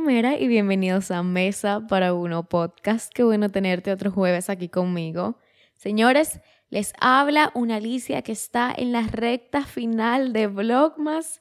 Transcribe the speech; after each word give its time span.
Mera 0.00 0.38
y 0.38 0.46
bienvenidos 0.46 1.10
a 1.10 1.22
Mesa 1.22 1.86
para 1.88 2.12
Uno 2.12 2.46
Podcast. 2.48 3.10
Qué 3.14 3.22
bueno 3.22 3.48
tenerte 3.48 3.90
otro 3.90 4.10
jueves 4.10 4.50
aquí 4.50 4.68
conmigo. 4.68 5.38
Señores, 5.74 6.40
les 6.68 6.92
habla 7.00 7.50
una 7.54 7.76
Alicia 7.76 8.20
que 8.20 8.32
está 8.32 8.74
en 8.76 8.92
la 8.92 9.02
recta 9.02 9.64
final 9.64 10.34
de 10.34 10.48
Vlogmas. 10.48 11.40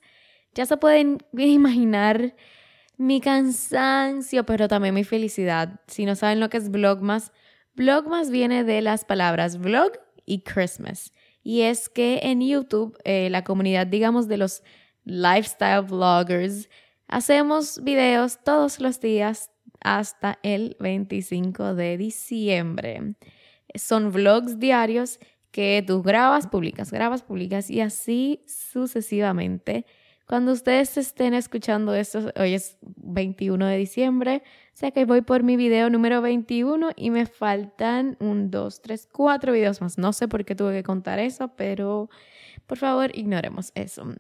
Ya 0.54 0.66
se 0.66 0.78
pueden 0.78 1.18
imaginar 1.34 2.36
mi 2.98 3.20
cansancio, 3.20 4.46
pero 4.46 4.70
también 4.70 4.96
mi 4.96 5.04
felicidad. 5.04 5.82
Si 5.88 6.06
no 6.06 6.16
saben 6.16 6.40
lo 6.40 6.50
que 6.50 6.58
es 6.58 6.72
Vlogmas, 6.72 7.34
Vlogmas 7.76 8.32
viene 8.32 8.64
de 8.64 8.82
las 8.82 9.04
palabras 9.04 9.58
vlog 9.58 9.92
y 10.26 10.44
Christmas. 10.44 11.12
Y 11.44 11.62
es 11.62 11.90
que 11.90 12.22
en 12.24 12.40
YouTube, 12.40 12.98
eh, 13.04 13.30
la 13.30 13.44
comunidad, 13.44 13.86
digamos, 13.86 14.30
de 14.30 14.38
los 14.38 14.64
lifestyle 15.04 15.82
vloggers, 15.82 16.70
hacemos 17.08 17.84
videos 17.84 18.40
todos 18.44 18.80
los 18.80 19.00
días 19.00 19.52
hasta 19.82 20.40
el 20.44 20.76
25 20.80 21.76
de 21.76 21.98
diciembre. 21.98 23.16
Son 23.76 24.12
vlogs 24.12 24.60
diarios 24.60 25.20
que 25.52 25.84
tú 25.86 26.02
grabas, 26.02 26.48
publicas, 26.48 26.92
grabas, 26.92 27.24
publicas 27.24 27.70
y 27.70 27.82
así 27.82 28.44
sucesivamente. 28.48 29.86
Cuando 30.28 30.54
ustedes 30.54 30.98
estén 30.98 31.36
escuchando 31.36 31.94
esto, 31.94 32.32
hoy 32.36 32.56
es 32.56 32.78
21 32.82 33.68
de 33.68 33.78
diciembre, 33.78 34.44
sé 34.74 34.92
que 34.92 35.06
voy 35.06 35.22
por 35.22 35.44
mi 35.44 35.56
video 35.56 35.92
número 35.92 36.20
21 36.22 36.94
y 36.96 37.12
me 37.12 37.28
faltan 37.28 38.18
un, 38.20 38.50
dos, 38.50 38.82
tres, 38.82 39.08
cuatro 39.12 39.54
videos 39.54 39.82
más. 39.82 40.00
No 40.00 40.14
sé 40.14 40.28
por 40.28 40.44
qué 40.44 40.56
tuve 40.56 40.74
que 40.74 40.84
contar 40.84 41.20
eso, 41.20 41.50
pero 41.56 42.10
por 42.66 42.80
favor 42.80 43.16
ignoremos 43.16 43.72
eso. 43.76 44.16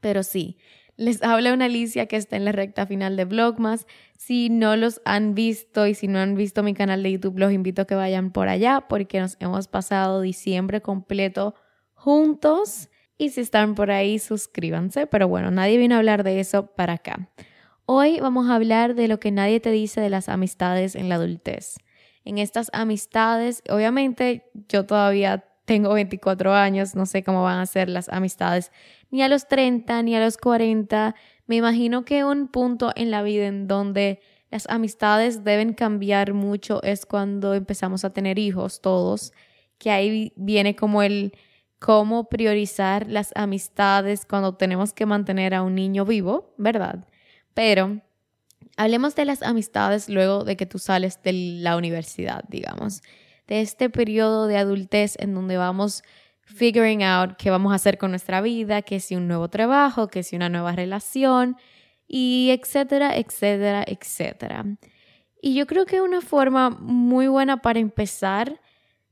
Pero 0.00 0.22
sí, 0.22 0.56
les 0.96 1.22
habla 1.22 1.52
una 1.52 1.64
Alicia 1.66 2.06
que 2.06 2.16
está 2.16 2.36
en 2.36 2.44
la 2.44 2.52
recta 2.52 2.86
final 2.86 3.16
de 3.16 3.24
Vlogmas. 3.24 3.86
Si 4.16 4.48
no 4.48 4.76
los 4.76 5.00
han 5.04 5.34
visto 5.34 5.86
y 5.86 5.94
si 5.94 6.08
no 6.08 6.18
han 6.18 6.34
visto 6.34 6.62
mi 6.62 6.74
canal 6.74 7.02
de 7.02 7.12
YouTube, 7.12 7.38
los 7.38 7.52
invito 7.52 7.82
a 7.82 7.86
que 7.86 7.94
vayan 7.94 8.30
por 8.30 8.48
allá 8.48 8.86
porque 8.88 9.20
nos 9.20 9.36
hemos 9.40 9.68
pasado 9.68 10.20
diciembre 10.20 10.80
completo 10.82 11.54
juntos. 11.94 12.90
Y 13.16 13.30
si 13.30 13.40
están 13.40 13.74
por 13.74 13.90
ahí, 13.90 14.18
suscríbanse. 14.18 15.06
Pero 15.06 15.28
bueno, 15.28 15.50
nadie 15.50 15.78
vino 15.78 15.94
a 15.94 15.98
hablar 15.98 16.24
de 16.24 16.40
eso 16.40 16.66
para 16.66 16.94
acá. 16.94 17.28
Hoy 17.86 18.18
vamos 18.20 18.48
a 18.48 18.54
hablar 18.54 18.94
de 18.94 19.08
lo 19.08 19.20
que 19.20 19.30
nadie 19.30 19.60
te 19.60 19.70
dice 19.70 20.00
de 20.00 20.10
las 20.10 20.28
amistades 20.28 20.94
en 20.94 21.08
la 21.08 21.16
adultez. 21.16 21.76
En 22.24 22.38
estas 22.38 22.70
amistades, 22.72 23.62
obviamente 23.68 24.50
yo 24.68 24.86
todavía 24.86 25.44
tengo 25.64 25.94
24 25.94 26.52
años, 26.54 26.94
no 26.94 27.06
sé 27.06 27.22
cómo 27.22 27.42
van 27.42 27.58
a 27.58 27.66
ser 27.66 27.88
las 27.88 28.08
amistades 28.08 28.70
ni 29.10 29.22
a 29.22 29.28
los 29.28 29.48
30 29.48 30.02
ni 30.02 30.14
a 30.14 30.20
los 30.20 30.36
40. 30.36 31.14
Me 31.46 31.56
imagino 31.56 32.04
que 32.04 32.24
un 32.24 32.48
punto 32.48 32.92
en 32.96 33.10
la 33.10 33.22
vida 33.22 33.46
en 33.46 33.66
donde 33.66 34.20
las 34.50 34.68
amistades 34.68 35.42
deben 35.42 35.72
cambiar 35.72 36.32
mucho 36.32 36.82
es 36.82 37.06
cuando 37.06 37.54
empezamos 37.54 38.04
a 38.04 38.12
tener 38.12 38.38
hijos 38.38 38.80
todos, 38.80 39.32
que 39.78 39.90
ahí 39.90 40.32
viene 40.36 40.76
como 40.76 41.02
el 41.02 41.32
cómo 41.78 42.28
priorizar 42.28 43.10
las 43.10 43.32
amistades 43.34 44.26
cuando 44.26 44.54
tenemos 44.54 44.92
que 44.92 45.06
mantener 45.06 45.54
a 45.54 45.62
un 45.62 45.74
niño 45.74 46.04
vivo, 46.04 46.54
¿verdad? 46.56 47.06
Pero 47.52 48.00
hablemos 48.76 49.14
de 49.14 49.24
las 49.24 49.42
amistades 49.42 50.08
luego 50.08 50.44
de 50.44 50.56
que 50.56 50.66
tú 50.66 50.78
sales 50.78 51.22
de 51.22 51.32
la 51.32 51.76
universidad, 51.76 52.44
digamos, 52.48 53.02
de 53.46 53.60
este 53.60 53.90
periodo 53.90 54.46
de 54.46 54.56
adultez 54.56 55.16
en 55.18 55.34
donde 55.34 55.56
vamos 55.56 56.02
figuring 56.42 57.02
out 57.02 57.36
qué 57.36 57.50
vamos 57.50 57.72
a 57.72 57.76
hacer 57.76 57.98
con 57.98 58.10
nuestra 58.10 58.40
vida, 58.40 58.82
que 58.82 59.00
si 59.00 59.16
un 59.16 59.28
nuevo 59.28 59.48
trabajo, 59.48 60.08
que 60.08 60.22
si 60.22 60.36
una 60.36 60.48
nueva 60.48 60.72
relación, 60.72 61.56
y 62.06 62.50
etcétera, 62.50 63.16
etcétera, 63.16 63.84
etcétera. 63.86 64.64
Y 65.40 65.54
yo 65.54 65.66
creo 65.66 65.86
que 65.86 66.00
una 66.00 66.20
forma 66.20 66.70
muy 66.70 67.26
buena 67.28 67.58
para 67.58 67.78
empezar 67.78 68.60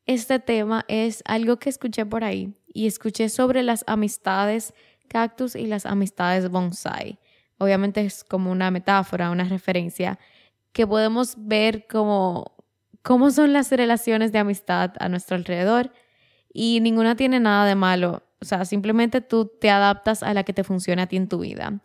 este 0.06 0.38
tema 0.38 0.84
es 0.88 1.22
algo 1.26 1.58
que 1.58 1.70
escuché 1.70 2.04
por 2.06 2.24
ahí 2.24 2.54
y 2.72 2.86
escuché 2.86 3.28
sobre 3.28 3.62
las 3.62 3.84
amistades 3.86 4.74
cactus 5.08 5.54
y 5.56 5.66
las 5.66 5.86
amistades 5.86 6.48
bonsai. 6.48 7.18
Obviamente 7.58 8.00
es 8.00 8.24
como 8.24 8.50
una 8.50 8.70
metáfora, 8.70 9.30
una 9.30 9.44
referencia 9.44 10.18
que 10.72 10.86
podemos 10.86 11.34
ver 11.36 11.86
como 11.86 12.52
cómo 13.02 13.30
son 13.30 13.52
las 13.52 13.70
relaciones 13.70 14.32
de 14.32 14.38
amistad 14.38 14.92
a 14.98 15.08
nuestro 15.08 15.36
alrededor 15.36 15.92
y 16.52 16.80
ninguna 16.80 17.16
tiene 17.16 17.40
nada 17.40 17.66
de 17.66 17.74
malo. 17.74 18.22
O 18.40 18.44
sea, 18.44 18.64
simplemente 18.64 19.20
tú 19.20 19.46
te 19.46 19.70
adaptas 19.70 20.22
a 20.22 20.34
la 20.34 20.44
que 20.44 20.52
te 20.52 20.64
funcione 20.64 21.02
a 21.02 21.06
ti 21.06 21.16
en 21.16 21.28
tu 21.28 21.38
vida. 21.40 21.80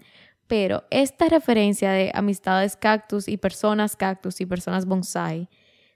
Pero 0.47 0.85
esta 0.89 1.27
referencia 1.27 1.91
de 1.91 2.11
amistades 2.13 2.77
cactus 2.77 3.27
y 3.27 3.37
personas 3.37 3.95
cactus 3.95 4.39
y 4.41 4.45
personas 4.45 4.85
bonsai 4.85 5.49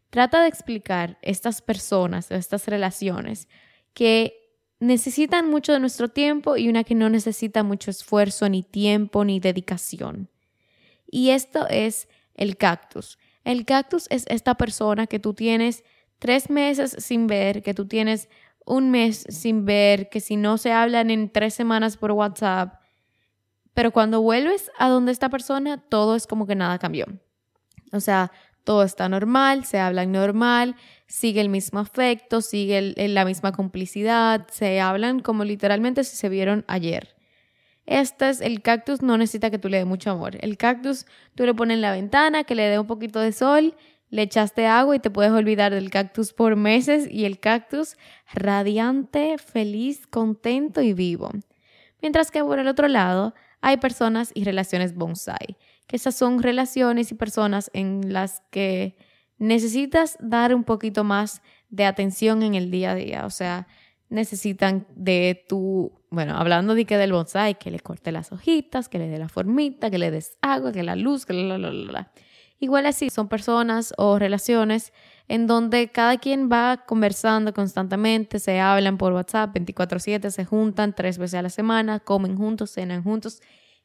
trata 0.09 0.41
de 0.41 0.49
explicar 0.49 1.17
estas 1.21 1.61
personas, 1.61 2.31
estas 2.31 2.67
relaciones 2.67 3.47
que 3.93 4.41
necesitan 4.79 5.49
mucho 5.49 5.71
de 5.71 5.79
nuestro 5.79 6.09
tiempo 6.09 6.57
y 6.57 6.67
una 6.67 6.83
que 6.83 6.95
no 6.95 7.09
necesita 7.09 7.63
mucho 7.63 7.89
esfuerzo, 7.89 8.49
ni 8.49 8.61
tiempo, 8.61 9.23
ni 9.23 9.39
dedicación. 9.39 10.29
Y 11.09 11.29
esto 11.29 11.67
es 11.69 12.09
el 12.35 12.57
cactus. 12.57 13.17
El 13.43 13.65
cactus 13.65 14.07
es 14.09 14.25
esta 14.27 14.55
persona 14.55 15.07
que 15.07 15.19
tú 15.19 15.33
tienes 15.33 15.83
tres 16.19 16.49
meses 16.49 16.95
sin 16.99 17.27
ver, 17.27 17.63
que 17.63 17.73
tú 17.73 17.87
tienes 17.87 18.29
un 18.65 18.91
mes 18.91 19.25
sin 19.29 19.65
ver, 19.65 20.09
que 20.09 20.19
si 20.19 20.37
no 20.37 20.57
se 20.57 20.71
hablan 20.71 21.09
en 21.09 21.31
tres 21.31 21.53
semanas 21.53 21.97
por 21.97 22.11
WhatsApp, 22.11 22.81
pero 23.73 23.91
cuando 23.91 24.21
vuelves 24.21 24.71
a 24.77 24.89
donde 24.89 25.11
esta 25.11 25.29
persona, 25.29 25.77
todo 25.77 26.15
es 26.15 26.27
como 26.27 26.45
que 26.45 26.55
nada 26.55 26.77
cambió. 26.77 27.05
O 27.91 27.99
sea, 27.99 28.31
todo 28.63 28.83
está 28.83 29.09
normal, 29.09 29.65
se 29.65 29.79
hablan 29.79 30.11
normal, 30.11 30.75
sigue 31.07 31.41
el 31.41 31.49
mismo 31.49 31.79
afecto, 31.79 32.41
sigue 32.41 32.93
la 32.95 33.25
misma 33.25 33.51
complicidad, 33.51 34.47
se 34.51 34.79
hablan 34.79 35.19
como 35.19 35.43
literalmente 35.43 36.03
si 36.03 36.15
se 36.15 36.29
vieron 36.29 36.63
ayer. 36.67 37.15
Este 37.85 38.29
es 38.29 38.41
el 38.41 38.61
cactus, 38.61 39.01
no 39.01 39.17
necesita 39.17 39.49
que 39.49 39.57
tú 39.57 39.69
le 39.69 39.77
dé 39.77 39.85
mucho 39.85 40.11
amor. 40.11 40.37
El 40.41 40.57
cactus 40.57 41.05
tú 41.35 41.45
le 41.45 41.53
pones 41.53 41.75
en 41.75 41.81
la 41.81 41.91
ventana, 41.91 42.43
que 42.43 42.55
le 42.55 42.63
dé 42.63 42.79
un 42.79 42.87
poquito 42.87 43.19
de 43.19 43.31
sol, 43.31 43.75
le 44.09 44.21
echaste 44.23 44.67
agua 44.67 44.95
y 44.95 44.99
te 44.99 45.09
puedes 45.09 45.31
olvidar 45.31 45.73
del 45.73 45.89
cactus 45.89 46.33
por 46.33 46.55
meses 46.55 47.07
y 47.09 47.25
el 47.25 47.39
cactus 47.39 47.95
radiante, 48.33 49.37
feliz, 49.37 50.05
contento 50.07 50.81
y 50.81 50.93
vivo. 50.93 51.31
Mientras 52.01 52.31
que 52.31 52.43
por 52.43 52.59
el 52.59 52.67
otro 52.67 52.87
lado 52.87 53.33
hay 53.61 53.77
personas 53.77 54.31
y 54.33 54.43
relaciones 54.43 54.95
bonsai 54.95 55.57
que 55.91 55.97
esas 55.97 56.15
son 56.15 56.41
relaciones 56.41 57.11
y 57.11 57.15
personas 57.15 57.69
en 57.73 58.13
las 58.13 58.41
que 58.49 58.95
necesitas 59.39 60.15
dar 60.21 60.55
un 60.55 60.63
poquito 60.63 61.03
más 61.03 61.41
de 61.69 61.83
atención 61.83 62.43
en 62.43 62.55
el 62.55 62.71
día 62.71 62.91
a 62.91 62.95
día, 62.95 63.25
o 63.25 63.29
sea, 63.29 63.67
necesitan 64.07 64.87
de 64.95 65.43
tu, 65.49 65.91
bueno, 66.11 66.37
hablando 66.37 66.75
de 66.75 66.85
que 66.85 66.97
del 66.97 67.13
bonsai, 67.13 67.57
que 67.57 67.71
le 67.71 67.79
corte 67.79 68.11
las 68.11 68.31
hojitas, 68.31 68.89
que 68.89 68.99
le 68.99 69.07
dé 69.07 69.17
la 69.17 69.29
formita, 69.29 69.89
que 69.89 69.97
le 69.97 70.11
des 70.11 70.37
agua, 70.41 70.71
que 70.71 70.83
la 70.83 70.95
luz, 70.95 71.25
que 71.25 71.33
la, 71.33 71.57
la, 71.57 71.71
la, 71.71 71.91
la. 71.91 72.11
Igual 72.59 72.85
así, 72.85 73.09
son 73.09 73.27
personas 73.27 73.93
o 73.97 74.19
relaciones 74.19 74.93
en 75.27 75.47
donde 75.47 75.89
cada 75.89 76.17
quien 76.17 76.49
va 76.51 76.83
conversando 76.85 77.53
constantemente, 77.53 78.37
se 78.37 78.59
hablan 78.59 78.97
por 78.97 79.13
WhatsApp 79.13 79.55
24/7, 79.55 80.29
se 80.29 80.45
juntan 80.45 80.93
tres 80.93 81.17
veces 81.17 81.39
a 81.39 81.41
la 81.41 81.49
semana, 81.49 81.99
comen 81.99 82.37
juntos, 82.37 82.71
cenan 82.71 83.03
juntos 83.03 83.41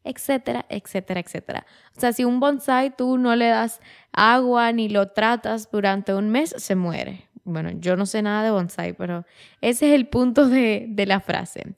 etcétera, 0.06 0.64
etcétera, 0.68 1.20
etcétera. 1.20 1.66
O 1.96 2.00
sea, 2.00 2.12
si 2.12 2.24
un 2.24 2.38
bonsai 2.38 2.96
tú 2.96 3.18
no 3.18 3.34
le 3.34 3.48
das 3.48 3.80
agua 4.12 4.72
ni 4.72 4.88
lo 4.88 5.08
tratas 5.08 5.70
durante 5.70 6.14
un 6.14 6.30
mes, 6.30 6.54
se 6.56 6.76
muere. 6.76 7.28
Bueno, 7.44 7.70
yo 7.72 7.96
no 7.96 8.06
sé 8.06 8.22
nada 8.22 8.42
de 8.44 8.50
bonsai, 8.50 8.92
pero 8.92 9.24
ese 9.60 9.88
es 9.88 9.94
el 9.94 10.06
punto 10.06 10.48
de, 10.48 10.86
de 10.88 11.06
la 11.06 11.20
frase. 11.20 11.74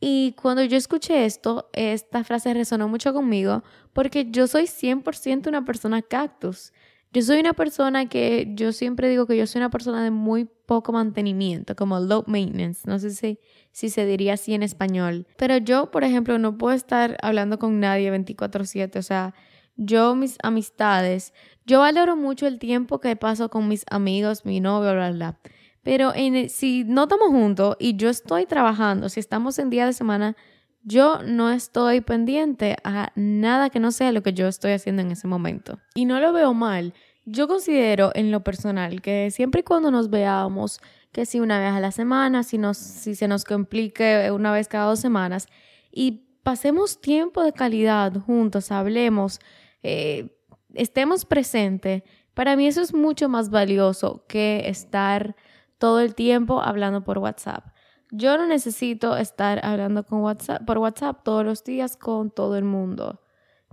Y 0.00 0.32
cuando 0.40 0.62
yo 0.62 0.76
escuché 0.76 1.24
esto, 1.24 1.70
esta 1.72 2.22
frase 2.24 2.52
resonó 2.52 2.88
mucho 2.88 3.14
conmigo 3.14 3.62
porque 3.92 4.26
yo 4.30 4.46
soy 4.46 4.64
100% 4.66 5.48
una 5.48 5.64
persona 5.64 6.02
cactus. 6.02 6.72
Yo 7.12 7.22
soy 7.22 7.40
una 7.40 7.54
persona 7.54 8.08
que 8.08 8.52
yo 8.54 8.72
siempre 8.72 9.08
digo 9.08 9.26
que 9.26 9.38
yo 9.38 9.46
soy 9.46 9.60
una 9.60 9.70
persona 9.70 10.02
de 10.04 10.10
muy 10.10 10.44
poco 10.44 10.92
mantenimiento, 10.92 11.74
como 11.74 11.98
low 11.98 12.24
maintenance. 12.26 12.82
No 12.84 12.98
sé 12.98 13.10
si 13.10 13.38
si 13.72 13.90
se 13.90 14.06
diría 14.06 14.34
así 14.34 14.54
en 14.54 14.62
español. 14.62 15.26
Pero 15.36 15.58
yo, 15.58 15.90
por 15.90 16.02
ejemplo, 16.02 16.38
no 16.38 16.56
puedo 16.56 16.74
estar 16.74 17.16
hablando 17.22 17.58
con 17.58 17.78
nadie 17.80 18.10
24/7, 18.10 18.98
o 18.98 19.02
sea, 19.02 19.34
yo 19.76 20.14
mis 20.14 20.38
amistades, 20.42 21.34
yo 21.66 21.80
valoro 21.80 22.16
mucho 22.16 22.46
el 22.46 22.58
tiempo 22.58 23.00
que 23.00 23.16
paso 23.16 23.50
con 23.50 23.68
mis 23.68 23.84
amigos, 23.90 24.46
mi 24.46 24.60
novio, 24.60 24.92
bla, 24.94 25.10
bla. 25.12 25.38
Pero 25.86 26.12
si 26.48 26.82
no 26.82 27.04
estamos 27.04 27.28
juntos 27.28 27.76
y 27.78 27.94
yo 27.94 28.08
estoy 28.08 28.44
trabajando, 28.44 29.08
si 29.08 29.20
estamos 29.20 29.56
en 29.60 29.70
día 29.70 29.86
de 29.86 29.92
semana, 29.92 30.34
yo 30.82 31.22
no 31.22 31.52
estoy 31.52 32.00
pendiente 32.00 32.74
a 32.82 33.12
nada 33.14 33.70
que 33.70 33.78
no 33.78 33.92
sea 33.92 34.10
lo 34.10 34.20
que 34.20 34.32
yo 34.32 34.48
estoy 34.48 34.72
haciendo 34.72 35.02
en 35.02 35.12
ese 35.12 35.28
momento. 35.28 35.78
Y 35.94 36.04
no 36.04 36.18
lo 36.18 36.32
veo 36.32 36.54
mal. 36.54 36.92
Yo 37.24 37.46
considero 37.46 38.10
en 38.16 38.32
lo 38.32 38.42
personal 38.42 39.00
que 39.00 39.30
siempre 39.30 39.60
y 39.60 39.62
cuando 39.62 39.92
nos 39.92 40.10
veamos, 40.10 40.80
que 41.12 41.24
si 41.24 41.38
una 41.38 41.60
vez 41.60 41.72
a 41.72 41.78
la 41.78 41.92
semana, 41.92 42.42
si, 42.42 42.58
nos, 42.58 42.78
si 42.78 43.14
se 43.14 43.28
nos 43.28 43.44
complique 43.44 44.32
una 44.32 44.50
vez 44.50 44.66
cada 44.66 44.86
dos 44.86 44.98
semanas 44.98 45.46
y 45.92 46.26
pasemos 46.42 47.00
tiempo 47.00 47.44
de 47.44 47.52
calidad 47.52 48.12
juntos, 48.12 48.72
hablemos, 48.72 49.38
eh, 49.84 50.36
estemos 50.74 51.24
presentes, 51.24 52.02
para 52.34 52.56
mí 52.56 52.66
eso 52.66 52.82
es 52.82 52.92
mucho 52.92 53.28
más 53.28 53.50
valioso 53.50 54.24
que 54.26 54.68
estar 54.68 55.36
todo 55.78 56.00
el 56.00 56.14
tiempo 56.14 56.60
hablando 56.60 57.04
por 57.04 57.18
WhatsApp. 57.18 57.66
Yo 58.10 58.38
no 58.38 58.46
necesito 58.46 59.16
estar 59.16 59.64
hablando 59.64 60.04
con 60.04 60.20
WhatsApp, 60.20 60.64
por 60.64 60.78
WhatsApp 60.78 61.22
todos 61.24 61.44
los 61.44 61.64
días 61.64 61.96
con 61.96 62.30
todo 62.30 62.56
el 62.56 62.64
mundo. 62.64 63.20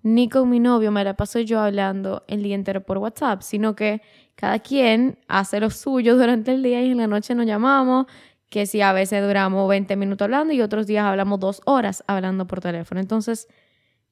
Ni 0.02 0.28
con 0.28 0.50
mi 0.50 0.60
novio 0.60 0.92
me 0.92 1.04
la 1.04 1.16
paso 1.16 1.40
yo 1.40 1.60
hablando 1.60 2.24
el 2.28 2.44
día 2.44 2.56
entero 2.56 2.82
por 2.84 2.98
WhatsApp, 2.98 3.42
sino 3.42 3.76
que 3.76 4.02
cada 4.36 4.60
quien 4.60 5.20
hace 5.28 5.60
lo 5.60 5.70
suyo 5.70 6.16
durante 6.18 6.54
el 6.54 6.64
día 6.64 6.82
y 6.82 6.92
en 6.92 6.98
la 6.98 7.08
noche 7.08 7.36
nos 7.36 7.46
llamamos, 7.46 8.08
que 8.50 8.66
si 8.66 8.82
a 8.82 8.92
veces 8.92 9.24
duramos 9.26 9.68
20 9.70 9.96
minutos 9.96 10.26
hablando 10.26 10.54
y 10.54 10.62
otros 10.62 10.88
días 10.88 11.06
hablamos 11.06 11.40
dos 11.40 11.62
horas 11.66 12.04
hablando 12.08 12.48
por 12.48 12.60
teléfono. 12.60 13.00
Entonces, 13.02 13.48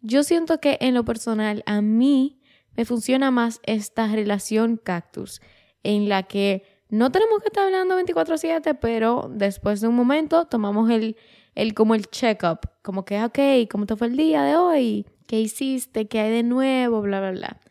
yo 0.02 0.24
siento 0.24 0.60
que 0.60 0.78
en 0.82 0.94
lo 0.94 1.04
personal 1.04 1.64
a 1.66 1.82
mí 1.82 2.42
me 2.76 2.86
funciona 2.86 3.32
más 3.32 3.60
esta 3.64 4.08
relación 4.08 4.78
cactus, 4.78 5.42
en 5.84 6.10
la 6.10 6.24
que 6.24 6.64
no 6.92 7.10
tenemos 7.10 7.40
que 7.40 7.48
estar 7.48 7.64
hablando 7.64 7.96
24/7, 7.96 8.78
pero 8.80 9.32
después 9.34 9.80
de 9.80 9.88
un 9.88 9.96
momento 9.96 10.46
tomamos 10.46 10.90
el, 10.92 11.16
el 11.56 11.74
como 11.74 11.96
el 11.96 12.08
check-up, 12.08 12.60
como 12.82 13.06
que, 13.06 13.24
ok, 13.24 13.40
¿cómo 13.72 13.86
te 13.86 13.96
fue 13.96 14.08
el 14.08 14.18
día 14.18 14.44
de 14.44 14.58
hoy? 14.58 15.08
¿Qué 15.26 15.40
hiciste? 15.40 16.10
¿Qué 16.10 16.20
hay 16.20 16.32
de 16.32 16.44
nuevo? 16.44 17.02
Bla, 17.02 17.22
bla, 17.22 17.32
bla. 17.32 17.62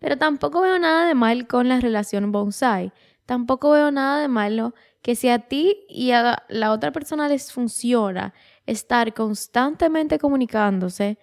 Pero 0.00 0.18
tampoco 0.18 0.60
veo 0.60 0.76
nada 0.78 1.06
de 1.06 1.14
mal 1.14 1.46
con 1.46 1.68
la 1.68 1.78
relación 1.78 2.32
bonsai. 2.32 2.92
Tampoco 3.26 3.70
veo 3.70 3.92
nada 3.92 4.20
de 4.20 4.28
malo 4.28 4.74
que 5.02 5.14
si 5.14 5.28
a 5.28 5.38
ti 5.38 5.86
y 5.88 6.10
a 6.10 6.44
la 6.48 6.72
otra 6.72 6.90
persona 6.90 7.28
les 7.28 7.52
funciona 7.52 8.34
estar 8.66 9.14
constantemente 9.14 10.18
comunicándose, 10.18 11.18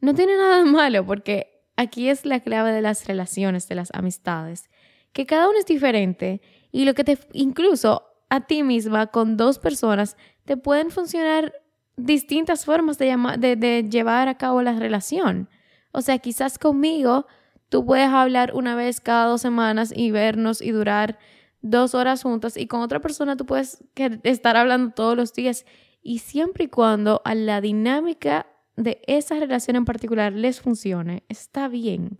no 0.00 0.12
tiene 0.12 0.36
nada 0.36 0.58
de 0.58 0.64
malo 0.64 1.06
porque 1.06 1.62
aquí 1.76 2.08
es 2.08 2.26
la 2.26 2.40
clave 2.40 2.72
de 2.72 2.82
las 2.82 3.06
relaciones, 3.06 3.68
de 3.68 3.76
las 3.76 3.90
amistades, 3.94 4.68
que 5.12 5.26
cada 5.26 5.48
uno 5.48 5.58
es 5.58 5.66
diferente 5.66 6.40
y 6.72 6.84
lo 6.84 6.94
que 6.94 7.04
te, 7.04 7.18
incluso 7.32 8.04
a 8.28 8.46
ti 8.46 8.62
misma 8.62 9.08
con 9.08 9.36
dos 9.36 9.58
personas, 9.58 10.16
te 10.44 10.56
pueden 10.56 10.90
funcionar 10.90 11.52
distintas 11.96 12.64
formas 12.64 12.98
de, 12.98 13.16
de, 13.56 13.88
llevar 13.90 14.28
a 14.28 14.38
cabo 14.38 14.62
la 14.62 14.72
relación. 14.72 15.48
O 15.92 16.00
sea, 16.00 16.18
quizás 16.18 16.58
conmigo 16.58 17.26
tú 17.68 17.84
puedes 17.84 18.08
hablar 18.08 18.52
una 18.54 18.74
vez 18.74 19.00
cada 19.00 19.26
dos 19.26 19.40
semanas 19.40 19.92
y 19.94 20.10
vernos 20.10 20.62
y 20.62 20.70
durar 20.70 21.18
dos 21.62 21.94
horas 21.94 22.22
juntas 22.22 22.56
y 22.56 22.66
con 22.66 22.80
otra 22.80 23.00
persona 23.00 23.36
tú 23.36 23.46
puedes 23.46 23.84
estar 24.22 24.56
hablando 24.56 24.92
todos 24.92 25.16
los 25.16 25.32
días 25.32 25.66
y 26.02 26.20
siempre 26.20 26.64
y 26.64 26.68
cuando 26.68 27.20
a 27.24 27.34
la 27.34 27.60
dinámica 27.60 28.46
de 28.76 29.02
esa 29.06 29.38
relación 29.38 29.76
en 29.76 29.84
particular 29.84 30.32
les 30.32 30.60
funcione, 30.60 31.24
está 31.28 31.68
bien. 31.68 32.18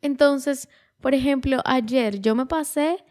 Entonces, 0.00 0.68
por 1.00 1.14
ejemplo, 1.14 1.60
ayer 1.64 2.20
yo 2.20 2.34
me 2.34 2.46
pasé 2.46 3.04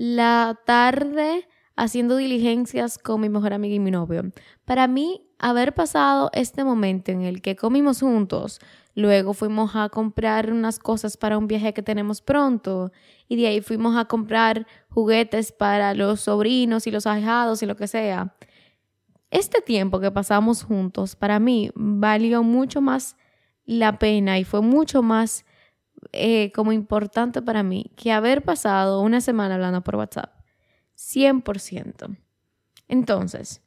la 0.00 0.58
tarde 0.64 1.46
haciendo 1.76 2.16
diligencias 2.16 2.96
con 2.96 3.20
mi 3.20 3.28
mejor 3.28 3.52
amiga 3.52 3.74
y 3.74 3.80
mi 3.80 3.90
novio. 3.90 4.32
Para 4.64 4.86
mí, 4.86 5.28
haber 5.38 5.74
pasado 5.74 6.30
este 6.32 6.64
momento 6.64 7.12
en 7.12 7.20
el 7.20 7.42
que 7.42 7.54
comimos 7.54 8.00
juntos, 8.00 8.60
luego 8.94 9.34
fuimos 9.34 9.76
a 9.76 9.90
comprar 9.90 10.52
unas 10.52 10.78
cosas 10.78 11.18
para 11.18 11.36
un 11.36 11.46
viaje 11.46 11.74
que 11.74 11.82
tenemos 11.82 12.22
pronto 12.22 12.92
y 13.28 13.36
de 13.36 13.48
ahí 13.48 13.60
fuimos 13.60 13.94
a 13.98 14.06
comprar 14.06 14.66
juguetes 14.88 15.52
para 15.52 15.92
los 15.92 16.22
sobrinos 16.22 16.86
y 16.86 16.90
los 16.90 17.06
ahijados 17.06 17.62
y 17.62 17.66
lo 17.66 17.76
que 17.76 17.86
sea. 17.86 18.34
Este 19.30 19.60
tiempo 19.60 20.00
que 20.00 20.10
pasamos 20.10 20.62
juntos 20.62 21.14
para 21.14 21.38
mí 21.38 21.72
valió 21.74 22.42
mucho 22.42 22.80
más 22.80 23.18
la 23.66 23.98
pena 23.98 24.38
y 24.38 24.44
fue 24.44 24.62
mucho 24.62 25.02
más 25.02 25.44
eh, 26.12 26.52
como 26.52 26.72
importante 26.72 27.42
para 27.42 27.62
mí 27.62 27.90
que 27.96 28.12
haber 28.12 28.42
pasado 28.42 29.00
una 29.00 29.20
semana 29.20 29.54
hablando 29.54 29.82
por 29.82 29.96
WhatsApp. 29.96 30.34
100%. 30.96 32.16
Entonces, 32.88 33.62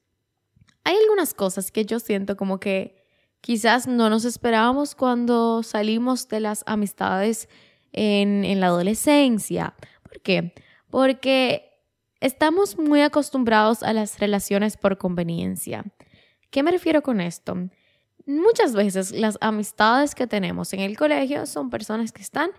hay 0.83 0.95
algunas 0.97 1.33
cosas 1.33 1.71
que 1.71 1.85
yo 1.85 2.00
siento 2.00 2.35
como 2.35 2.59
que 2.59 3.03
quizás 3.41 3.88
no 3.88 4.09
nos 4.09 4.25
esperábamos 4.25 4.95
cuando 4.95 5.63
salimos 5.63 6.27
de 6.27 6.39
las 6.39 6.63
amistades 6.68 7.50
en, 7.91 8.44
en 8.45 8.59
la 8.59 8.68
adolescencia. 8.68 9.75
¿Por 10.03 10.21
qué? 10.21 10.53
Porque 10.89 11.71
estamos 12.19 12.77
muy 12.77 13.01
acostumbrados 13.01 13.83
a 13.83 13.94
las 13.94 14.19
relaciones 14.19 14.77
por 14.77 14.97
conveniencia. 14.97 15.86
¿Qué 16.51 16.63
me 16.63 16.71
refiero 16.71 17.01
con 17.01 17.19
esto? 17.19 17.56
Muchas 18.25 18.74
veces 18.74 19.12
las 19.12 19.38
amistades 19.42 20.16
que 20.16 20.28
tenemos 20.28 20.74
en 20.74 20.80
el 20.80 20.98
colegio 20.98 21.46
son 21.46 21.70
personas 21.70 22.12
que 22.12 22.22
están 22.22 22.52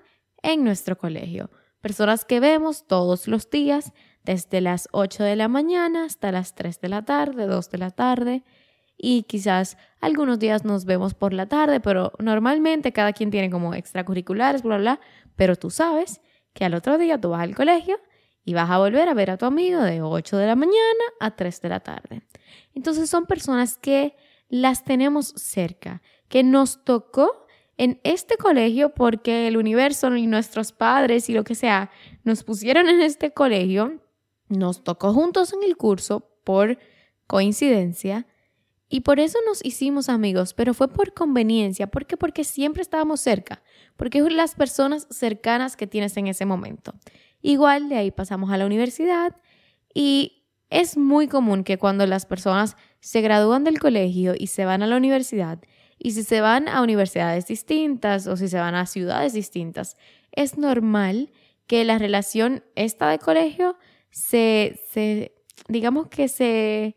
en 0.43 0.63
nuestro 0.63 0.99
colegio, 0.99 1.51
personas 1.81 2.25
que 2.25 2.39
vemos 2.39 2.87
todos 2.87 3.29
los 3.29 3.49
días, 3.49 3.93
desde 4.25 4.61
las 4.61 4.89
8 4.93 5.23
de 5.23 5.37
la 5.37 5.49
mañana 5.49 6.05
hasta 6.05 6.33
las 6.33 6.55
3 6.55 6.81
de 6.81 6.89
la 6.89 7.05
tarde, 7.05 7.47
2 7.47 7.71
de 7.71 7.79
la 7.79 7.91
tarde, 7.91 8.45
y 8.97 9.25
quizás 9.25 9.77
algunos 10.01 10.39
días 10.39 10.65
nos 10.65 10.85
vemos 10.85 11.15
por 11.15 11.33
la 11.33 11.47
tarde, 11.47 11.81
pero 11.81 12.13
normalmente 12.19 12.93
cada 12.93 13.13
quien 13.13 13.31
tiene 13.31 13.51
como 13.51 13.75
extracurriculares, 13.75 14.63
bla, 14.63 14.79
bla, 14.79 15.01
pero 15.37 15.57
tú 15.57 15.71
sabes 15.71 16.21
que 16.53 16.65
al 16.65 16.75
otro 16.75 16.99
día 16.99 17.21
tú 17.21 17.31
vas 17.31 17.43
al 17.43 17.55
colegio 17.55 17.99
y 18.45 18.55
vas 18.55 18.71
a 18.71 18.79
volver 18.79 19.09
a 19.09 19.15
ver 19.15 19.31
a 19.31 19.39
tu 19.39 19.47
amigo 19.47 19.81
de 19.81 20.03
8 20.03 20.37
de 20.37 20.47
la 20.47 20.57
mañana 20.57 21.05
a 21.21 21.35
3 21.35 21.61
de 21.61 21.69
la 21.69 21.81
tarde. 21.81 22.23
Entonces 22.75 23.11
son 23.11 23.27
personas 23.27 23.79
que 23.79 24.15
las 24.55 24.85
tenemos 24.85 25.35
cerca, 25.37 26.01
que 26.29 26.45
nos 26.45 26.85
tocó 26.85 27.45
en 27.77 28.01
este 28.05 28.37
colegio 28.37 28.95
porque 28.95 29.49
el 29.49 29.57
universo 29.57 30.15
y 30.15 30.29
nuestros 30.29 30.71
padres 30.71 31.29
y 31.29 31.33
lo 31.33 31.43
que 31.43 31.57
sea 31.57 31.91
nos 32.23 32.45
pusieron 32.45 32.89
en 32.89 33.01
este 33.01 33.33
colegio, 33.33 34.01
nos 34.49 34.85
tocó 34.85 35.13
juntos 35.13 35.53
en 35.53 35.65
el 35.65 35.77
curso 35.77 36.31
por 36.45 36.79
coincidencia 37.27 38.29
y 38.89 39.01
por 39.01 39.19
eso 39.19 39.41
nos 39.45 39.65
hicimos 39.65 40.09
amigos, 40.09 40.55
pero 40.55 40.73
fue 40.73 40.87
por 40.87 41.15
conveniencia, 41.15 41.89
porque 41.89 42.17
porque 42.17 42.45
siempre 42.45 42.83
estábamos 42.83 43.21
cerca, 43.21 43.61
porque 43.97 44.19
es 44.19 44.33
las 44.33 44.55
personas 44.55 45.09
cercanas 45.11 45.77
que 45.77 45.89
tienes 45.89 46.17
en 46.17 46.29
ese 46.29 46.47
momento. 46.47 46.95
Igual 47.43 47.89
de 47.89 47.97
ahí 47.97 48.13
pasamos 48.13 48.53
a 48.53 48.57
la 48.57 48.67
universidad 48.67 49.35
y 49.93 50.45
es 50.71 50.97
muy 50.97 51.27
común 51.27 51.65
que 51.65 51.79
cuando 51.79 52.07
las 52.07 52.25
personas 52.25 52.77
se 53.05 53.21
gradúan 53.21 53.65
del 53.65 53.79
colegio 53.79 54.33
y 54.35 54.47
se 54.47 54.65
van 54.65 54.83
a 54.83 54.87
la 54.87 54.97
universidad, 54.97 55.59
y 55.99 56.13
si 56.13 56.23
se 56.23 56.41
van 56.41 56.69
a 56.69 56.81
universidades 56.81 57.47
distintas 57.47 58.27
o 58.27 58.37
si 58.37 58.49
se 58.49 58.59
van 58.59 58.75
a 58.75 58.87
ciudades 58.87 59.35
distintas, 59.35 59.99
es 60.33 60.57
normal 60.57 61.31
que 61.67 61.85
la 61.85 61.99
relación 61.99 62.65
esta 62.77 63.11
de 63.11 63.19
colegio 63.19 63.77
se, 64.11 64.81
se 64.91 65.35
digamos 65.69 66.09
que 66.09 66.29
se, 66.29 66.97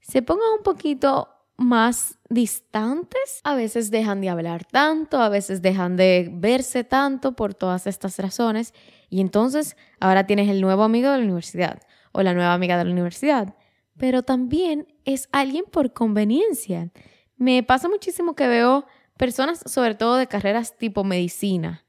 se 0.00 0.22
ponga 0.22 0.42
un 0.56 0.64
poquito 0.64 1.28
más 1.56 2.18
distantes, 2.28 3.40
a 3.44 3.54
veces 3.54 3.92
dejan 3.92 4.20
de 4.20 4.30
hablar 4.30 4.64
tanto, 4.64 5.20
a 5.20 5.28
veces 5.28 5.62
dejan 5.62 5.96
de 5.96 6.30
verse 6.32 6.82
tanto 6.82 7.36
por 7.36 7.54
todas 7.54 7.86
estas 7.86 8.18
razones 8.18 8.74
y 9.08 9.20
entonces 9.20 9.76
ahora 10.00 10.26
tienes 10.26 10.48
el 10.48 10.60
nuevo 10.60 10.82
amigo 10.82 11.12
de 11.12 11.18
la 11.18 11.24
universidad 11.24 11.80
o 12.10 12.22
la 12.22 12.34
nueva 12.34 12.54
amiga 12.54 12.76
de 12.76 12.84
la 12.84 12.90
universidad, 12.90 13.54
pero 13.96 14.22
también 14.22 14.86
es 15.08 15.28
alguien 15.32 15.64
por 15.64 15.94
conveniencia. 15.94 16.90
Me 17.38 17.62
pasa 17.62 17.88
muchísimo 17.88 18.34
que 18.34 18.46
veo 18.46 18.84
personas, 19.16 19.60
sobre 19.64 19.94
todo 19.94 20.16
de 20.16 20.26
carreras 20.26 20.76
tipo 20.76 21.02
medicina. 21.02 21.84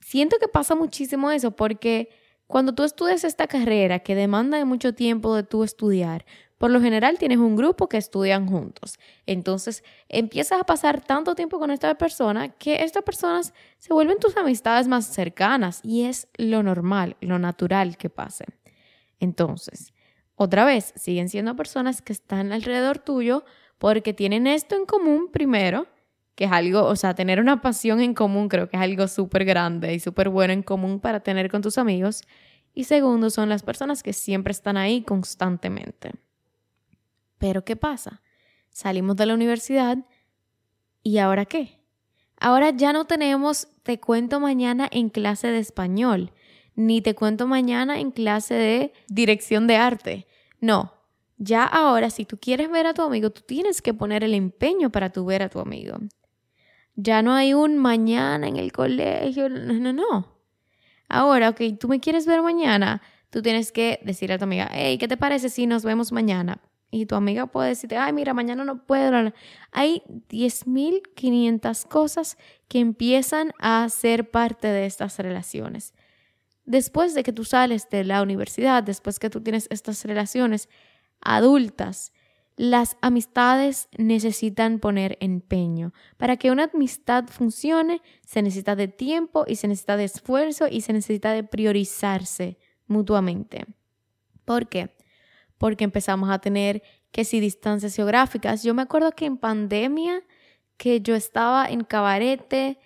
Siento 0.00 0.36
que 0.38 0.46
pasa 0.46 0.76
muchísimo 0.76 1.32
eso 1.32 1.50
porque 1.56 2.10
cuando 2.46 2.74
tú 2.74 2.84
estudias 2.84 3.24
esta 3.24 3.48
carrera 3.48 3.98
que 3.98 4.14
demanda 4.14 4.56
de 4.56 4.64
mucho 4.64 4.94
tiempo 4.94 5.34
de 5.34 5.42
tú 5.42 5.64
estudiar, 5.64 6.24
por 6.58 6.70
lo 6.70 6.80
general 6.80 7.18
tienes 7.18 7.38
un 7.38 7.56
grupo 7.56 7.88
que 7.88 7.96
estudian 7.96 8.46
juntos. 8.46 9.00
Entonces 9.26 9.82
empiezas 10.08 10.60
a 10.60 10.64
pasar 10.64 11.04
tanto 11.04 11.34
tiempo 11.34 11.58
con 11.58 11.72
esta 11.72 11.96
persona 11.96 12.50
que 12.50 12.84
estas 12.84 13.02
personas 13.02 13.52
se 13.78 13.92
vuelven 13.92 14.20
tus 14.20 14.36
amistades 14.36 14.86
más 14.86 15.06
cercanas 15.06 15.80
y 15.82 16.04
es 16.04 16.28
lo 16.36 16.62
normal, 16.62 17.16
lo 17.20 17.40
natural 17.40 17.96
que 17.96 18.10
pase. 18.10 18.44
Entonces, 19.18 19.92
otra 20.40 20.64
vez, 20.64 20.92
siguen 20.94 21.28
siendo 21.28 21.56
personas 21.56 22.00
que 22.00 22.12
están 22.12 22.52
alrededor 22.52 23.00
tuyo 23.00 23.44
porque 23.76 24.14
tienen 24.14 24.46
esto 24.46 24.76
en 24.76 24.86
común 24.86 25.30
primero, 25.32 25.88
que 26.36 26.44
es 26.44 26.52
algo, 26.52 26.84
o 26.84 26.94
sea, 26.94 27.14
tener 27.14 27.40
una 27.40 27.60
pasión 27.60 28.00
en 28.00 28.14
común 28.14 28.48
creo 28.48 28.68
que 28.68 28.76
es 28.76 28.82
algo 28.82 29.08
súper 29.08 29.44
grande 29.44 29.92
y 29.94 29.98
súper 29.98 30.28
bueno 30.28 30.52
en 30.52 30.62
común 30.62 31.00
para 31.00 31.18
tener 31.20 31.50
con 31.50 31.60
tus 31.60 31.76
amigos. 31.76 32.22
Y 32.72 32.84
segundo, 32.84 33.30
son 33.30 33.48
las 33.48 33.64
personas 33.64 34.04
que 34.04 34.12
siempre 34.12 34.52
están 34.52 34.76
ahí 34.76 35.02
constantemente. 35.02 36.12
Pero 37.38 37.64
¿qué 37.64 37.74
pasa? 37.74 38.22
Salimos 38.70 39.16
de 39.16 39.26
la 39.26 39.34
universidad 39.34 39.98
y 41.02 41.18
ahora 41.18 41.46
qué? 41.46 41.80
Ahora 42.38 42.70
ya 42.70 42.92
no 42.92 43.06
tenemos 43.06 43.66
te 43.82 43.98
cuento 43.98 44.38
mañana 44.38 44.88
en 44.92 45.08
clase 45.08 45.48
de 45.48 45.58
español 45.58 46.32
ni 46.78 47.02
te 47.02 47.16
cuento 47.16 47.48
mañana 47.48 47.98
en 47.98 48.12
clase 48.12 48.54
de 48.54 48.92
dirección 49.08 49.66
de 49.66 49.74
arte. 49.74 50.27
No, 50.60 50.92
ya 51.38 51.64
ahora 51.64 52.10
si 52.10 52.24
tú 52.24 52.38
quieres 52.38 52.70
ver 52.70 52.86
a 52.86 52.94
tu 52.94 53.02
amigo, 53.02 53.30
tú 53.30 53.42
tienes 53.42 53.80
que 53.80 53.94
poner 53.94 54.24
el 54.24 54.34
empeño 54.34 54.90
para 54.90 55.10
tu 55.10 55.24
ver 55.24 55.42
a 55.42 55.48
tu 55.48 55.60
amigo. 55.60 55.98
Ya 56.96 57.22
no 57.22 57.32
hay 57.32 57.54
un 57.54 57.78
mañana 57.78 58.48
en 58.48 58.56
el 58.56 58.72
colegio. 58.72 59.48
No, 59.48 59.72
no, 59.74 59.92
no. 59.92 60.38
Ahora, 61.08 61.50
ok, 61.50 61.60
tú 61.78 61.86
me 61.86 62.00
quieres 62.00 62.26
ver 62.26 62.42
mañana. 62.42 63.02
Tú 63.30 63.40
tienes 63.40 63.70
que 63.70 64.00
decirle 64.02 64.34
a 64.34 64.38
tu 64.38 64.44
amiga, 64.44 64.68
hey, 64.72 64.98
¿qué 64.98 65.06
te 65.06 65.16
parece 65.16 65.48
si 65.48 65.66
nos 65.66 65.84
vemos 65.84 66.10
mañana? 66.10 66.60
Y 66.90 67.06
tu 67.06 67.14
amiga 67.14 67.46
puede 67.46 67.68
decirte, 67.68 67.96
ay, 67.96 68.12
mira, 68.12 68.34
mañana 68.34 68.64
no 68.64 68.84
puedo. 68.84 69.32
Hay 69.70 70.02
10.500 70.30 71.86
cosas 71.86 72.38
que 72.66 72.80
empiezan 72.80 73.52
a 73.60 73.88
ser 73.90 74.30
parte 74.30 74.66
de 74.68 74.86
estas 74.86 75.18
relaciones. 75.18 75.94
Después 76.68 77.14
de 77.14 77.22
que 77.22 77.32
tú 77.32 77.46
sales 77.46 77.88
de 77.88 78.04
la 78.04 78.20
universidad, 78.20 78.82
después 78.82 79.18
que 79.18 79.30
tú 79.30 79.40
tienes 79.40 79.68
estas 79.70 80.04
relaciones 80.04 80.68
adultas, 81.22 82.12
las 82.56 82.98
amistades 83.00 83.88
necesitan 83.96 84.78
poner 84.78 85.16
empeño. 85.22 85.94
Para 86.18 86.36
que 86.36 86.50
una 86.50 86.70
amistad 86.70 87.24
funcione, 87.28 88.02
se 88.26 88.42
necesita 88.42 88.76
de 88.76 88.86
tiempo 88.86 89.46
y 89.48 89.56
se 89.56 89.66
necesita 89.66 89.96
de 89.96 90.04
esfuerzo 90.04 90.66
y 90.70 90.82
se 90.82 90.92
necesita 90.92 91.32
de 91.32 91.42
priorizarse 91.42 92.58
mutuamente. 92.86 93.64
¿Por 94.44 94.68
qué? 94.68 94.94
Porque 95.56 95.84
empezamos 95.84 96.28
a 96.28 96.38
tener 96.38 96.82
que 97.12 97.24
si 97.24 97.40
distancias 97.40 97.96
geográficas. 97.96 98.62
Yo 98.62 98.74
me 98.74 98.82
acuerdo 98.82 99.12
que 99.12 99.24
en 99.24 99.38
pandemia, 99.38 100.22
que 100.76 101.00
yo 101.00 101.14
estaba 101.14 101.66
en 101.66 101.82
Cabarete, 101.82 102.78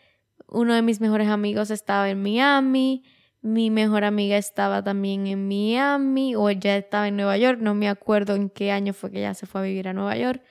uno 0.46 0.72
de 0.72 0.82
mis 0.82 1.00
mejores 1.00 1.26
amigos 1.26 1.72
estaba 1.72 2.08
en 2.10 2.22
Miami, 2.22 3.02
mi 3.42 3.70
mejor 3.70 4.04
amiga 4.04 4.36
estaba 4.36 4.82
también 4.82 5.26
en 5.26 5.48
Miami 5.48 6.36
o 6.36 6.48
ella 6.48 6.76
estaba 6.76 7.08
en 7.08 7.16
Nueva 7.16 7.36
York, 7.36 7.58
no 7.60 7.74
me 7.74 7.88
acuerdo 7.88 8.36
en 8.36 8.48
qué 8.48 8.70
año 8.70 8.94
fue 8.94 9.10
que 9.10 9.18
ella 9.18 9.34
se 9.34 9.46
fue 9.46 9.60
a 9.60 9.64
vivir 9.64 9.88
a 9.88 9.92
Nueva 9.92 10.16
York. 10.16 10.42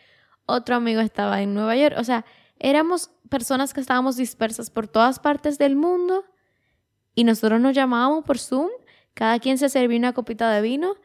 Otro 0.46 0.76
amigo 0.76 1.00
estaba 1.00 1.42
en 1.42 1.54
Nueva 1.54 1.76
York, 1.78 1.96
o 1.98 2.04
sea, 2.04 2.26
éramos 2.60 3.10
personas 3.30 3.74
que 3.74 3.80
estábamos 3.80 4.18
dispersas 4.18 4.70
por 4.70 4.88
todas 4.88 5.20
partes 5.20 5.58
del 5.58 5.78
mundo 5.78 6.26
y 7.16 7.24
nosotros 7.24 7.62
nos 7.62 7.74
llamábamos 7.74 8.26
por 8.26 8.38
Zoom, 8.38 8.70
cada 9.14 9.40
quien 9.40 9.58
se 9.58 9.70
servía 9.70 9.98
una 9.98 10.14
copita 10.14 10.52
de 10.52 10.62
vino 10.62 10.96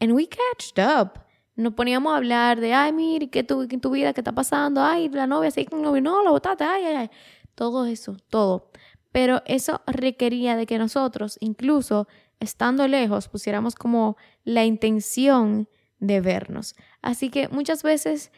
and 0.00 0.12
we 0.12 0.26
catched 0.26 0.82
up. 0.82 1.20
Nos 1.56 1.74
poníamos 1.74 2.12
a 2.12 2.16
hablar 2.16 2.58
de, 2.58 2.72
ay, 2.72 2.92
mire, 2.92 3.28
¿qué 3.30 3.44
tu, 3.44 3.68
tu 3.68 3.90
vida, 3.90 4.12
qué 4.12 4.22
está 4.22 4.32
pasando? 4.32 4.82
Ay, 4.82 5.08
la 5.10 5.26
novia, 5.26 5.50
sí, 5.50 5.66
con 5.66 5.82
novio, 5.82 6.02
no, 6.02 6.22
la 6.24 6.30
botaste, 6.30 6.64
ay, 6.64 6.84
ay, 6.84 6.94
ay. 6.96 7.10
Todo 7.54 7.86
eso, 7.86 8.16
todo. 8.28 8.70
Pero 9.14 9.44
eso 9.46 9.80
requería 9.86 10.56
de 10.56 10.66
que 10.66 10.76
nosotros, 10.76 11.36
incluso 11.38 12.08
estando 12.40 12.88
lejos, 12.88 13.28
pusiéramos 13.28 13.76
como 13.76 14.16
la 14.42 14.64
intención 14.64 15.68
de 16.00 16.20
vernos. 16.20 16.74
Así 17.00 17.30
que 17.30 17.46
muchas 17.46 17.84
veces, 17.84 18.32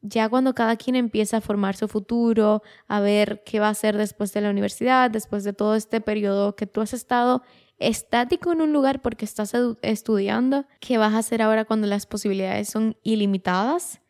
ya 0.00 0.28
cuando 0.28 0.54
cada 0.54 0.76
quien 0.76 0.94
empieza 0.94 1.38
a 1.38 1.40
formar 1.40 1.74
su 1.74 1.88
futuro, 1.88 2.62
a 2.86 3.00
ver 3.00 3.42
qué 3.44 3.58
va 3.58 3.66
a 3.66 3.70
hacer 3.70 3.96
después 3.96 4.32
de 4.32 4.42
la 4.42 4.50
universidad, 4.50 5.10
después 5.10 5.42
de 5.42 5.54
todo 5.54 5.74
este 5.74 6.00
periodo 6.00 6.54
que 6.54 6.68
tú 6.68 6.82
has 6.82 6.94
estado 6.94 7.42
estático 7.80 8.52
en 8.52 8.60
un 8.60 8.72
lugar 8.72 9.02
porque 9.02 9.24
estás 9.24 9.52
estudiando, 9.82 10.66
¿qué 10.78 10.98
vas 10.98 11.14
a 11.14 11.18
hacer 11.18 11.42
ahora 11.42 11.64
cuando 11.64 11.88
las 11.88 12.06
posibilidades 12.06 12.68
son 12.68 12.96
ilimitadas? 13.02 14.01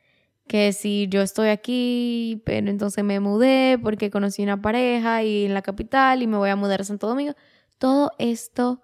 Que 0.52 0.74
si 0.74 1.08
yo 1.08 1.22
estoy 1.22 1.48
aquí, 1.48 2.42
pero 2.44 2.68
entonces 2.68 3.02
me 3.02 3.20
mudé 3.20 3.78
porque 3.82 4.10
conocí 4.10 4.42
una 4.42 4.60
pareja 4.60 5.22
y 5.22 5.46
en 5.46 5.54
la 5.54 5.62
capital 5.62 6.22
y 6.22 6.26
me 6.26 6.36
voy 6.36 6.50
a 6.50 6.56
mudar 6.56 6.82
a 6.82 6.84
Santo 6.84 7.06
Domingo, 7.06 7.32
todo 7.78 8.10
esto 8.18 8.82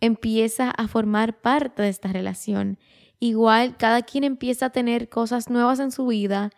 empieza 0.00 0.70
a 0.70 0.86
formar 0.86 1.40
parte 1.40 1.80
de 1.80 1.88
esta 1.88 2.12
relación. 2.12 2.78
Igual 3.18 3.78
cada 3.78 4.02
quien 4.02 4.24
empieza 4.24 4.66
a 4.66 4.72
tener 4.72 5.08
cosas 5.08 5.48
nuevas 5.48 5.80
en 5.80 5.90
su 5.90 6.06
vida 6.06 6.50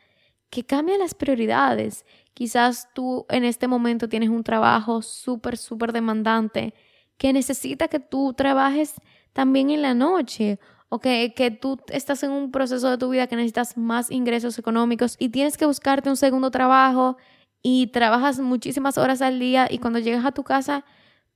que 0.51 0.67
cambian 0.67 0.99
las 0.99 1.15
prioridades. 1.15 2.05
Quizás 2.35 2.89
tú 2.97 3.27
en 3.29 3.45
este 3.45 3.69
momento 3.69 4.09
tienes 4.09 4.31
un 4.31 4.43
trabajo 4.43 5.03
súper, 5.03 5.57
súper 5.57 5.93
demandante 5.93 6.75
que 7.17 7.33
necesita 7.33 7.87
que 7.87 8.01
tú 8.01 8.35
trabajes 8.37 8.95
también 9.33 9.71
en 9.71 9.83
la 9.83 9.95
noche 9.95 10.59
o 10.89 11.01
que, 11.01 11.35
que, 11.35 11.51
tú 11.51 11.79
estás 11.89 12.23
en 12.23 12.31
un 12.31 12.51
proceso 12.51 12.89
de 12.91 12.99
tu 12.99 13.09
vida 13.09 13.27
que 13.27 13.37
necesitas 13.37 13.77
más 13.77 14.11
ingresos 14.11 14.59
económicos 14.59 15.17
y 15.19 15.31
tienes 15.31 15.57
que 15.57 15.67
buscarte 15.67 16.09
un 16.09 16.17
segundo 16.17 16.51
trabajo 16.51 17.17
y 17.63 17.89
trabajas 17.89 18.39
muchísimas 18.39 18.97
horas 18.99 19.23
al 19.23 19.39
día 19.41 19.67
y 19.71 19.79
cuando 19.79 19.99
llegas 19.99 20.25
a 20.25 20.33
tu 20.33 20.45
casa 20.45 20.85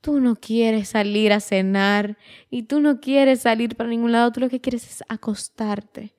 tú 0.01 0.21
no 0.21 0.37
quieres 0.37 0.89
salir 0.89 1.33
a 1.33 1.41
cenar 1.41 2.17
y 2.51 2.65
tú 2.65 2.81
no 2.81 3.01
quieres 3.01 3.41
salir 3.43 3.77
para 3.77 3.91
ningún 3.91 4.13
lado, 4.13 4.33
tú 4.33 4.41
lo 4.41 4.49
que 4.49 4.61
quieres 4.61 4.89
es 4.89 5.05
acostarte. 5.09 6.15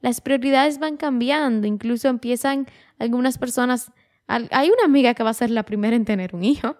Las 0.00 0.20
prioridades 0.20 0.78
van 0.78 0.96
cambiando, 0.96 1.66
incluso 1.66 2.08
empiezan 2.08 2.66
algunas 2.98 3.38
personas, 3.38 3.92
hay 4.26 4.70
una 4.70 4.84
amiga 4.84 5.14
que 5.14 5.22
va 5.22 5.30
a 5.30 5.34
ser 5.34 5.50
la 5.50 5.62
primera 5.62 5.96
en 5.96 6.04
tener 6.04 6.34
un 6.34 6.44
hijo, 6.44 6.76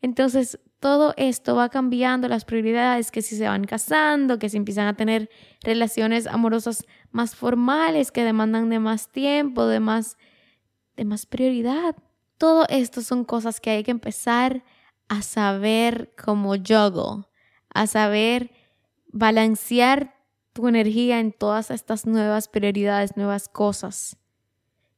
entonces 0.00 0.58
todo 0.80 1.14
esto 1.16 1.56
va 1.56 1.70
cambiando 1.70 2.28
las 2.28 2.44
prioridades, 2.44 3.10
que 3.10 3.22
si 3.22 3.36
se 3.36 3.48
van 3.48 3.64
casando, 3.64 4.38
que 4.38 4.48
si 4.48 4.56
empiezan 4.56 4.86
a 4.86 4.94
tener 4.94 5.30
relaciones 5.62 6.26
amorosas 6.26 6.84
más 7.10 7.34
formales, 7.34 8.12
que 8.12 8.24
demandan 8.24 8.68
de 8.68 8.78
más 8.78 9.08
tiempo, 9.08 9.66
de 9.66 9.80
más, 9.80 10.18
de 10.96 11.04
más 11.04 11.24
prioridad. 11.24 11.96
Todo 12.36 12.66
esto 12.68 13.00
son 13.00 13.24
cosas 13.24 13.60
que 13.60 13.70
hay 13.70 13.84
que 13.84 13.90
empezar 13.90 14.64
a 15.08 15.22
saber 15.22 16.12
como 16.22 16.50
juggle, 16.56 17.24
a 17.72 17.86
saber 17.86 18.50
balancear 19.08 20.14
tu 20.52 20.68
energía 20.68 21.20
en 21.20 21.32
todas 21.32 21.70
estas 21.70 22.06
nuevas 22.06 22.48
prioridades, 22.48 23.16
nuevas 23.16 23.48
cosas 23.48 24.18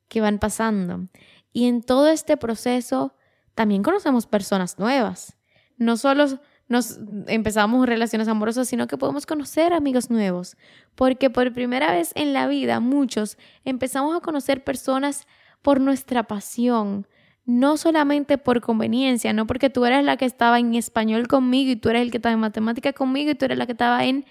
que 0.09 0.21
van 0.21 0.39
pasando. 0.39 1.09
Y 1.53 1.67
en 1.67 1.83
todo 1.83 2.09
este 2.09 2.37
proceso 2.37 3.15
también 3.55 3.83
conocemos 3.83 4.27
personas 4.27 4.79
nuevas 4.79 5.38
no 5.79 5.97
solo 5.97 6.27
nos 6.69 7.01
empezamos 7.29 7.87
relaciones 7.87 8.29
amorosas, 8.29 8.69
sino 8.69 8.87
que 8.87 8.99
podemos 8.99 9.25
conocer 9.25 9.73
amigos 9.73 10.11
nuevos, 10.11 10.57
porque 10.95 11.31
por 11.31 11.53
primera 11.53 11.93
vez 11.93 12.13
en 12.15 12.33
la 12.35 12.47
vida 12.47 12.79
muchos 12.81 13.39
empezamos 13.65 14.15
a 14.17 14.21
conocer 14.21 14.65
personas 14.65 15.27
por 15.63 15.81
nuestra 15.81 16.25
pasión, 16.25 17.07
no 17.47 17.79
solamente 17.79 18.37
por 18.37 18.61
conveniencia, 18.61 19.33
no 19.33 19.47
porque 19.47 19.71
tú 19.71 19.87
eres 19.87 20.05
la 20.05 20.19
que 20.19 20.27
estaba 20.27 20.59
en 20.59 20.75
español 20.75 21.27
conmigo 21.27 21.71
y 21.71 21.77
tú 21.77 21.89
eres 21.89 22.03
el 22.03 22.11
que 22.11 22.19
estaba 22.19 22.35
en 22.35 22.41
matemática 22.41 22.93
conmigo 22.93 23.31
y 23.31 23.35
tú 23.35 23.47
eres 23.47 23.57
la 23.57 23.65
que 23.65 23.73
estaba 23.73 24.05
en 24.05 24.27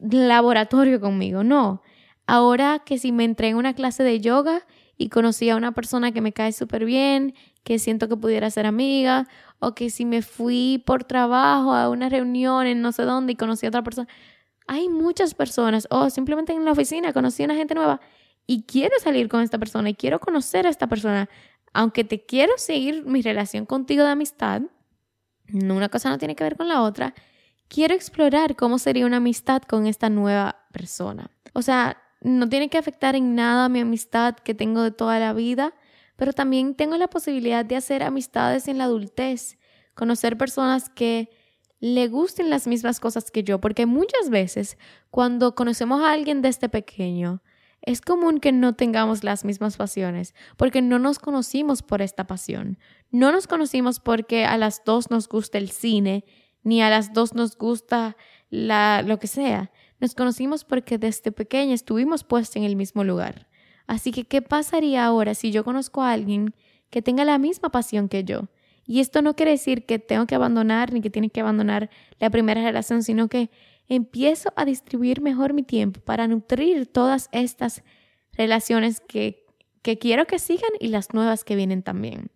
laboratorio 0.00 1.00
conmigo, 1.00 1.44
no. 1.44 1.82
Ahora 2.26 2.82
que 2.84 2.98
si 2.98 3.12
me 3.12 3.24
entré 3.24 3.48
en 3.48 3.56
una 3.56 3.74
clase 3.74 4.02
de 4.02 4.20
yoga 4.20 4.66
y 4.96 5.08
conocí 5.08 5.50
a 5.50 5.56
una 5.56 5.72
persona 5.72 6.12
que 6.12 6.20
me 6.20 6.32
cae 6.32 6.52
súper 6.52 6.84
bien, 6.84 7.34
que 7.62 7.78
siento 7.78 8.08
que 8.08 8.16
pudiera 8.16 8.50
ser 8.50 8.66
amiga, 8.66 9.28
o 9.64 9.74
que 9.74 9.90
si 9.90 10.04
me 10.04 10.22
fui 10.22 10.82
por 10.84 11.04
trabajo 11.04 11.72
a 11.72 11.88
una 11.88 12.08
reunión 12.08 12.66
en 12.66 12.82
no 12.82 12.92
sé 12.92 13.02
dónde 13.02 13.32
y 13.32 13.36
conocí 13.36 13.66
a 13.66 13.70
otra 13.70 13.82
persona. 13.82 14.08
Hay 14.66 14.88
muchas 14.88 15.34
personas, 15.34 15.86
o 15.90 16.10
simplemente 16.10 16.52
en 16.52 16.64
la 16.64 16.72
oficina 16.72 17.12
conocí 17.12 17.42
a 17.42 17.46
una 17.46 17.54
gente 17.54 17.74
nueva 17.74 18.00
y 18.46 18.64
quiero 18.64 18.94
salir 18.98 19.28
con 19.28 19.42
esta 19.42 19.58
persona 19.58 19.90
y 19.90 19.94
quiero 19.94 20.20
conocer 20.20 20.66
a 20.66 20.70
esta 20.70 20.86
persona. 20.86 21.28
Aunque 21.72 22.04
te 22.04 22.24
quiero 22.24 22.52
seguir 22.56 23.04
mi 23.04 23.22
relación 23.22 23.66
contigo 23.66 24.04
de 24.04 24.10
amistad, 24.10 24.62
una 25.52 25.88
cosa 25.88 26.10
no 26.10 26.18
tiene 26.18 26.36
que 26.36 26.44
ver 26.44 26.56
con 26.56 26.68
la 26.68 26.82
otra, 26.82 27.14
quiero 27.68 27.94
explorar 27.94 28.56
cómo 28.56 28.78
sería 28.78 29.06
una 29.06 29.16
amistad 29.18 29.62
con 29.62 29.86
esta 29.86 30.08
nueva 30.08 30.66
persona. 30.72 31.30
O 31.52 31.62
sea, 31.62 31.96
no 32.20 32.48
tiene 32.48 32.68
que 32.68 32.78
afectar 32.78 33.16
en 33.16 33.34
nada 33.34 33.68
mi 33.68 33.80
amistad 33.80 34.36
que 34.36 34.54
tengo 34.54 34.82
de 34.82 34.90
toda 34.90 35.18
la 35.18 35.32
vida, 35.32 35.74
pero 36.16 36.32
también 36.32 36.74
tengo 36.74 36.96
la 36.96 37.08
posibilidad 37.08 37.64
de 37.64 37.76
hacer 37.76 38.02
amistades 38.02 38.68
en 38.68 38.78
la 38.78 38.84
adultez, 38.84 39.58
conocer 39.94 40.36
personas 40.36 40.88
que 40.88 41.30
le 41.80 42.08
gusten 42.08 42.50
las 42.50 42.66
mismas 42.66 43.00
cosas 43.00 43.30
que 43.30 43.42
yo, 43.42 43.60
porque 43.60 43.86
muchas 43.86 44.30
veces 44.30 44.78
cuando 45.10 45.54
conocemos 45.54 46.02
a 46.02 46.12
alguien 46.12 46.40
desde 46.40 46.68
pequeño, 46.68 47.42
es 47.82 48.00
común 48.00 48.40
que 48.40 48.52
no 48.52 48.74
tengamos 48.74 49.24
las 49.24 49.44
mismas 49.44 49.76
pasiones, 49.76 50.34
porque 50.56 50.80
no 50.80 50.98
nos 50.98 51.18
conocimos 51.18 51.82
por 51.82 52.00
esta 52.00 52.26
pasión. 52.26 52.78
No 53.10 53.30
nos 53.30 53.46
conocimos 53.46 54.00
porque 54.00 54.46
a 54.46 54.56
las 54.56 54.82
dos 54.84 55.10
nos 55.10 55.28
gusta 55.28 55.58
el 55.58 55.70
cine, 55.70 56.24
ni 56.62 56.80
a 56.80 56.88
las 56.88 57.12
dos 57.12 57.34
nos 57.34 57.58
gusta 57.58 58.16
la, 58.48 59.02
lo 59.02 59.18
que 59.18 59.26
sea. 59.26 59.70
Nos 60.00 60.14
conocimos 60.14 60.64
porque 60.64 60.96
desde 60.96 61.30
pequeña 61.30 61.74
estuvimos 61.74 62.24
puestos 62.24 62.56
en 62.56 62.64
el 62.64 62.76
mismo 62.76 63.04
lugar. 63.04 63.48
Así 63.86 64.12
que, 64.12 64.24
¿qué 64.24 64.42
pasaría 64.42 65.04
ahora 65.04 65.34
si 65.34 65.50
yo 65.50 65.64
conozco 65.64 66.02
a 66.02 66.12
alguien 66.12 66.54
que 66.90 67.02
tenga 67.02 67.24
la 67.24 67.38
misma 67.38 67.70
pasión 67.70 68.08
que 68.08 68.24
yo? 68.24 68.48
Y 68.86 69.00
esto 69.00 69.22
no 69.22 69.34
quiere 69.34 69.52
decir 69.52 69.86
que 69.86 69.98
tengo 69.98 70.26
que 70.26 70.34
abandonar 70.34 70.92
ni 70.92 71.00
que 71.00 71.10
tiene 71.10 71.30
que 71.30 71.40
abandonar 71.40 71.90
la 72.18 72.30
primera 72.30 72.62
relación, 72.62 73.02
sino 73.02 73.28
que 73.28 73.50
empiezo 73.88 74.52
a 74.56 74.64
distribuir 74.64 75.20
mejor 75.20 75.52
mi 75.52 75.62
tiempo 75.62 76.00
para 76.00 76.28
nutrir 76.28 76.86
todas 76.86 77.28
estas 77.32 77.82
relaciones 78.32 79.00
que, 79.00 79.46
que 79.82 79.98
quiero 79.98 80.26
que 80.26 80.38
sigan 80.38 80.70
y 80.80 80.88
las 80.88 81.14
nuevas 81.14 81.44
que 81.44 81.56
vienen 81.56 81.82
también. 81.82 82.30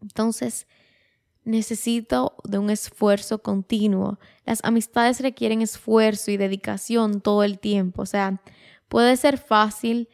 Entonces, 0.00 0.66
necesito 1.44 2.36
de 2.44 2.58
un 2.58 2.70
esfuerzo 2.70 3.42
continuo. 3.42 4.18
Las 4.44 4.64
amistades 4.64 5.20
requieren 5.20 5.62
esfuerzo 5.62 6.30
y 6.30 6.36
dedicación 6.36 7.20
todo 7.20 7.42
el 7.44 7.58
tiempo. 7.58 8.02
O 8.02 8.06
sea, 8.06 8.40
puede 8.88 9.16
ser 9.16 9.38
fácil 9.38 10.08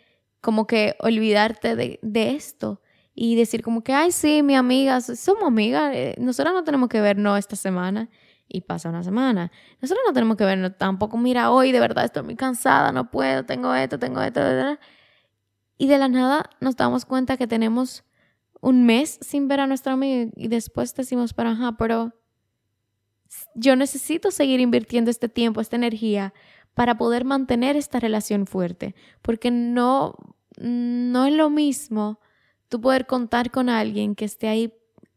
como 0.46 0.68
que 0.68 0.94
olvidarte 1.00 1.74
de, 1.74 1.98
esto 2.36 2.80
y 3.16 3.34
decir 3.34 3.64
como 3.64 3.82
que, 3.82 3.92
ay, 3.92 4.12
sí, 4.12 4.44
mi 4.44 4.54
amiga, 4.54 5.00
somos 5.00 5.42
amigas, 5.42 5.92
eh, 5.92 6.14
nosotros 6.20 6.54
no 6.54 6.62
tenemos 6.62 6.88
que 6.88 7.00
vernos 7.00 7.36
esta 7.36 7.56
semana 7.56 8.08
y 8.46 8.60
pasa 8.60 8.90
una 8.90 9.02
semana. 9.02 9.50
Nosotros 9.82 10.04
no 10.06 10.12
tenemos 10.12 10.36
que 10.36 10.44
vernos 10.44 10.78
tampoco, 10.78 11.18
mira, 11.18 11.50
hoy 11.50 11.72
de 11.72 11.80
verdad 11.80 12.04
estoy 12.04 12.22
muy 12.22 12.36
cansada, 12.36 12.92
no 12.92 13.10
puedo, 13.10 13.44
tengo 13.44 13.74
esto, 13.74 13.98
tengo 13.98 14.22
esto, 14.22 14.40
y 15.78 15.88
de 15.88 15.98
la 15.98 16.06
nada 16.06 16.48
nos 16.60 16.76
damos 16.76 17.04
cuenta 17.04 17.36
que 17.36 17.48
tenemos 17.48 18.04
un 18.60 18.86
mes 18.86 19.18
sin 19.22 19.48
ver 19.48 19.58
a 19.58 19.66
nuestra 19.66 19.94
amiga 19.94 20.30
y 20.36 20.46
después 20.46 20.94
decimos, 20.94 21.34
pero 21.34 21.48
ajá, 21.48 21.76
pero 21.76 22.12
yo 23.56 23.74
necesito 23.74 24.30
seguir 24.30 24.60
invirtiendo 24.60 25.10
este 25.10 25.28
tiempo, 25.28 25.60
esta 25.60 25.74
energía 25.74 26.32
para 26.76 26.98
poder 26.98 27.24
mantener 27.24 27.74
esta 27.74 27.98
relación 28.00 28.46
fuerte, 28.46 28.94
porque 29.22 29.50
no, 29.50 30.14
no 30.58 31.24
es 31.24 31.32
lo 31.32 31.48
mismo 31.48 32.20
tú 32.68 32.82
poder 32.82 33.06
contar 33.06 33.50
con 33.50 33.70
alguien 33.70 34.14
que 34.14 34.26
esté 34.26 34.46
ahí 34.46 34.74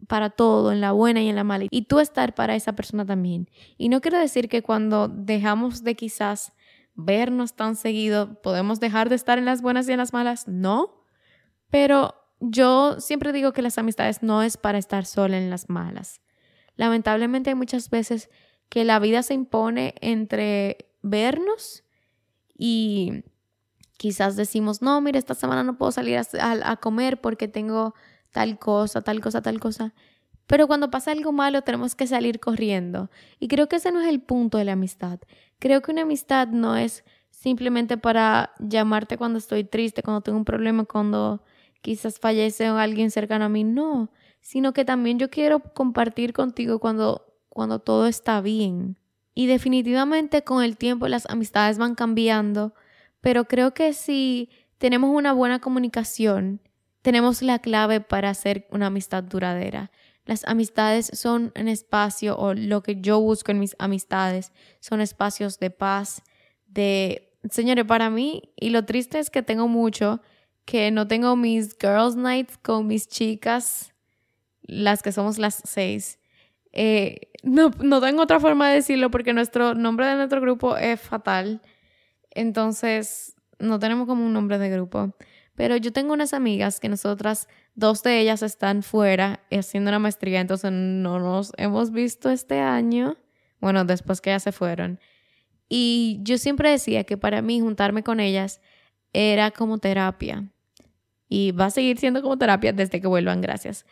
para 0.08 0.30
todo, 0.30 0.72
en 0.72 0.80
la 0.80 0.94
buena 0.94 1.22
y 1.22 1.28
en 1.28 1.36
la 1.36 1.44
mala, 1.44 1.66
y 1.70 1.82
tú 1.82 2.00
estar 2.00 2.34
para 2.34 2.56
esa 2.56 2.78
persona 2.78 3.06
también. 3.06 3.50
Y 3.78 3.90
no 3.90 4.00
quiero 4.00 4.18
decir 4.18 4.48
que 4.48 4.62
cuando 4.64 5.10
dejamos 5.10 5.84
de 5.84 5.96
quizás 5.96 6.54
vernos 6.96 7.58
tan 7.58 7.76
seguido, 7.76 8.42
podemos 8.42 8.80
dejar 8.80 9.10
de 9.10 9.16
estar 9.16 9.38
en 9.38 9.44
las 9.44 9.62
buenas 9.62 9.90
y 9.90 9.92
en 9.92 9.98
las 9.98 10.14
malas, 10.14 10.48
no, 10.48 11.04
pero 11.70 12.16
yo 12.40 13.02
siempre 13.02 13.34
digo 13.34 13.52
que 13.52 13.62
las 13.62 13.78
amistades 13.78 14.24
no 14.24 14.44
es 14.44 14.56
para 14.56 14.78
estar 14.78 15.06
sola 15.06 15.38
en 15.38 15.50
las 15.50 15.70
malas. 15.70 16.22
Lamentablemente 16.78 17.50
hay 17.50 17.56
muchas 17.58 17.90
veces 17.90 18.30
que 18.70 18.86
la 18.86 18.98
vida 19.00 19.24
se 19.24 19.34
impone 19.34 19.96
entre 20.00 20.89
vernos 21.02 21.84
y 22.58 23.24
quizás 23.98 24.36
decimos, 24.36 24.82
no, 24.82 25.00
mira, 25.02 25.20
esta 25.20 25.36
semana 25.36 25.64
no 25.64 25.78
puedo 25.78 25.92
salir 25.92 26.20
a, 26.40 26.76
comer 26.78 27.20
porque 27.22 27.48
tengo 27.48 27.94
tal 28.32 28.60
cosa, 28.60 29.02
tal 29.02 29.22
cosa, 29.22 29.42
tal 29.42 29.60
cosa. 29.60 29.94
Pero 30.48 30.68
cuando 30.68 30.90
pasa 30.90 31.12
algo 31.12 31.32
malo 31.32 31.62
tenemos 31.62 31.96
que 31.96 32.08
salir 32.08 32.40
corriendo. 32.40 33.10
Y 33.40 33.48
creo 33.48 33.68
que 33.68 33.76
ese 33.76 33.92
no 33.92 34.02
es 34.02 34.08
el 34.08 34.22
punto 34.22 34.58
de 34.58 34.66
la 34.66 34.74
amistad. 34.74 35.20
Creo 35.60 35.82
que 35.82 35.92
una 35.92 36.04
amistad 36.04 36.48
no 36.48 36.76
es 36.76 37.04
simplemente 37.30 37.98
para 37.98 38.54
llamarte 38.60 39.18
cuando 39.18 39.38
estoy 39.38 39.64
triste, 39.64 40.04
cuando 40.04 40.22
tengo 40.22 40.38
un 40.38 40.46
problema, 40.46 40.86
cuando 40.86 41.44
quizás 41.82 42.20
fallece 42.20 42.68
alguien 42.68 43.12
cercano 43.12 43.46
a 43.46 43.50
mí. 43.50 43.64
No, 43.64 44.12
sino 44.42 44.74
que 44.74 44.86
también 44.86 45.20
yo 45.20 45.30
quiero 45.30 45.60
compartir 45.60 46.34
contigo 46.34 46.80
cuando, 46.80 47.26
cuando 47.50 47.80
todo 47.80 48.08
está 48.08 48.42
bien. 48.42 48.99
Y 49.40 49.48
definitivamente 49.48 50.44
con 50.44 50.62
el 50.66 50.76
tiempo 50.76 51.08
las 51.08 51.26
amistades 51.30 51.78
van 51.78 51.96
cambiando, 51.96 52.74
pero 53.22 53.46
creo 53.46 53.74
que 53.74 53.94
si 53.94 54.50
tenemos 54.80 55.12
una 55.16 55.32
buena 55.32 55.60
comunicación, 55.60 56.60
tenemos 57.02 57.42
la 57.42 57.60
clave 57.60 58.02
para 58.02 58.32
hacer 58.32 58.68
una 58.70 58.88
amistad 58.88 59.24
duradera. 59.24 59.92
Las 60.26 60.44
amistades 60.44 61.10
son 61.14 61.54
un 61.56 61.70
espacio, 61.70 62.38
o 62.38 62.54
lo 62.54 62.84
que 62.84 63.00
yo 63.00 63.22
busco 63.22 63.52
en 63.52 63.60
mis 63.60 63.78
amistades, 63.80 64.52
son 64.82 65.00
espacios 65.00 65.58
de 65.58 65.70
paz, 65.70 66.22
de... 66.68 67.32
Señores, 67.50 67.86
para 67.86 68.10
mí, 68.10 68.52
y 68.58 68.72
lo 68.72 68.84
triste 68.84 69.20
es 69.20 69.30
que 69.30 69.42
tengo 69.42 69.70
mucho, 69.70 70.20
que 70.66 70.92
no 70.92 71.08
tengo 71.08 71.38
mis 71.38 71.78
girls' 71.80 72.18
nights 72.18 72.58
con 72.58 72.88
mis 72.88 73.08
chicas 73.08 73.94
las 74.64 75.02
que 75.02 75.14
somos 75.14 75.38
las 75.38 75.62
seis. 75.64 76.19
Eh, 76.72 77.32
no, 77.44 77.72
no 77.82 78.02
tengo 78.02 78.22
otra 78.22 78.40
forma 78.40 78.70
de 78.70 78.76
decirlo 78.76 79.10
porque 79.12 79.34
nuestro 79.34 79.74
nombre 79.74 80.08
de 80.08 80.16
nuestro 80.16 80.42
grupo 80.42 80.78
es 80.78 81.00
fatal. 81.00 81.62
Entonces, 82.32 83.36
no 83.60 83.80
tenemos 83.80 84.08
como 84.08 84.26
un 84.26 84.34
nombre 84.34 84.58
de 84.58 84.70
grupo. 84.70 85.16
Pero 85.56 85.76
yo 85.76 85.92
tengo 85.92 86.14
unas 86.14 86.34
amigas 86.34 86.80
que 86.80 86.88
nosotras, 86.88 87.48
dos 87.76 88.02
de 88.04 88.20
ellas 88.20 88.42
están 88.44 88.82
fuera 88.82 89.42
haciendo 89.52 89.90
una 89.90 90.00
maestría, 90.00 90.40
entonces 90.40 90.72
no 90.72 91.20
nos 91.20 91.52
hemos 91.58 91.92
visto 91.92 92.30
este 92.30 92.60
año. 92.60 93.18
Bueno, 93.60 93.84
después 93.84 94.22
que 94.22 94.30
ya 94.30 94.40
se 94.40 94.54
fueron. 94.54 95.00
Y 95.68 96.20
yo 96.24 96.38
siempre 96.38 96.72
decía 96.72 97.04
que 97.04 97.18
para 97.18 97.42
mí 97.42 97.60
juntarme 97.60 98.04
con 98.04 98.20
ellas 98.22 98.62
era 99.12 99.52
como 99.52 99.80
terapia. 99.80 100.50
Y 101.28 101.52
va 101.52 101.66
a 101.66 101.72
seguir 101.72 101.98
siendo 102.00 102.22
como 102.22 102.38
terapia 102.38 102.72
desde 102.72 103.02
que 103.02 103.08
vuelvan, 103.08 103.42
gracias 103.42 103.86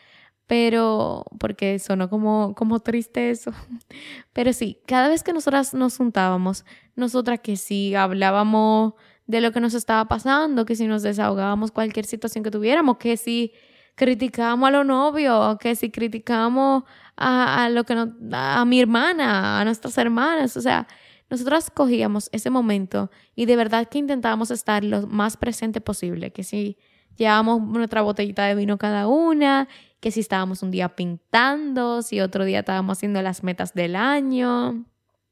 pero 0.48 1.26
porque 1.40 1.78
sonó 1.78 2.10
como, 2.10 2.56
como 2.56 2.80
triste 2.80 3.30
eso. 3.30 3.52
Pero 4.34 4.54
sí, 4.54 4.80
cada 4.88 5.10
vez 5.10 5.22
que 5.22 5.34
nosotras 5.34 5.74
nos 5.74 5.98
juntábamos, 5.98 6.66
nosotras 6.96 7.42
que 7.42 7.58
si 7.58 7.96
hablábamos 7.96 8.94
de 9.28 9.42
lo 9.42 9.52
que 9.52 9.60
nos 9.60 9.74
estaba 9.74 10.08
pasando, 10.08 10.66
que 10.66 10.76
si 10.76 10.88
nos 10.88 11.04
desahogábamos 11.04 11.72
cualquier 11.72 12.06
situación 12.06 12.46
que 12.46 12.52
tuviéramos, 12.52 12.98
que 12.98 13.18
si 13.18 13.52
criticábamos 13.96 14.70
a 14.70 14.72
los 14.72 14.86
novios, 14.86 15.58
que 15.58 15.76
si 15.76 15.92
criticábamos 15.92 16.84
a, 17.18 17.66
a 17.66 17.70
lo 17.70 17.84
que 17.84 17.96
no, 17.96 18.14
a 18.32 18.64
mi 18.64 18.80
hermana, 18.80 19.60
a 19.60 19.66
nuestras 19.66 19.98
hermanas, 19.98 20.56
o 20.56 20.62
sea, 20.62 20.88
nosotras 21.30 21.70
cogíamos 21.70 22.30
ese 22.32 22.50
momento 22.50 23.12
y 23.36 23.48
de 23.48 23.58
verdad 23.58 23.90
que 23.90 23.98
intentábamos 23.98 24.50
estar 24.50 24.84
lo 24.86 25.08
más 25.08 25.36
presente 25.36 25.82
posible, 25.82 26.32
que 26.32 26.44
si 26.46 26.78
llevábamos 27.18 27.62
nuestra 27.64 28.02
botellita 28.02 28.46
de 28.46 28.56
vino 28.56 28.78
cada 28.78 29.08
una 29.08 29.68
que 30.00 30.12
si 30.12 30.20
estábamos 30.20 30.64
un 30.64 30.72
día 30.72 30.96
pintando, 30.96 32.02
si 32.02 32.22
otro 32.22 32.46
día 32.46 32.60
estábamos 32.60 32.98
haciendo 32.98 33.22
las 33.22 33.44
metas 33.44 33.74
del 33.74 33.96
año. 33.96 34.86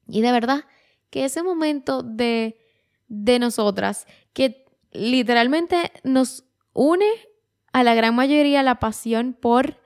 Y 0.08 0.22
de 0.22 0.32
verdad 0.32 0.66
que 1.10 1.26
ese 1.26 1.44
momento 1.44 2.04
de, 2.04 2.58
de 3.08 3.40
nosotras, 3.40 4.08
que 4.34 4.66
literalmente 4.92 5.92
nos 6.04 6.44
une 6.74 7.08
a 7.74 7.84
la 7.84 7.94
gran 7.94 8.16
mayoría 8.16 8.64
la 8.64 8.80
pasión 8.80 9.34
por, 9.34 9.80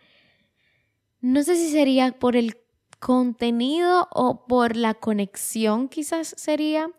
no 1.22 1.44
sé 1.44 1.56
si 1.56 1.72
sería 1.72 2.12
por 2.12 2.36
el 2.36 2.58
contenido 3.00 4.08
o 4.12 4.46
por 4.46 4.76
la 4.76 4.94
conexión 4.94 5.90
quizás 5.90 6.34
sería, 6.38 6.90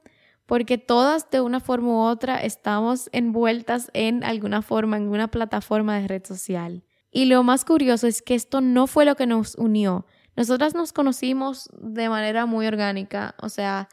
porque 0.46 0.78
todas 0.78 1.30
de 1.30 1.40
una 1.40 1.60
forma 1.60 1.88
u 1.88 2.00
otra 2.00 2.42
estamos 2.42 3.08
envueltas 3.12 3.90
en 3.94 4.24
alguna 4.24 4.62
forma, 4.62 4.96
en 4.96 5.08
una 5.08 5.28
plataforma 5.28 5.98
de 5.98 6.08
red 6.08 6.24
social. 6.26 6.82
Y 7.10 7.24
lo 7.24 7.42
más 7.42 7.64
curioso 7.64 8.06
es 8.06 8.22
que 8.22 8.34
esto 8.34 8.60
no 8.60 8.86
fue 8.86 9.04
lo 9.04 9.16
que 9.16 9.26
nos 9.26 9.54
unió. 9.56 10.06
Nosotras 10.36 10.74
nos 10.74 10.92
conocimos 10.92 11.68
de 11.80 12.08
manera 12.08 12.46
muy 12.46 12.66
orgánica, 12.66 13.34
o 13.40 13.48
sea, 13.48 13.88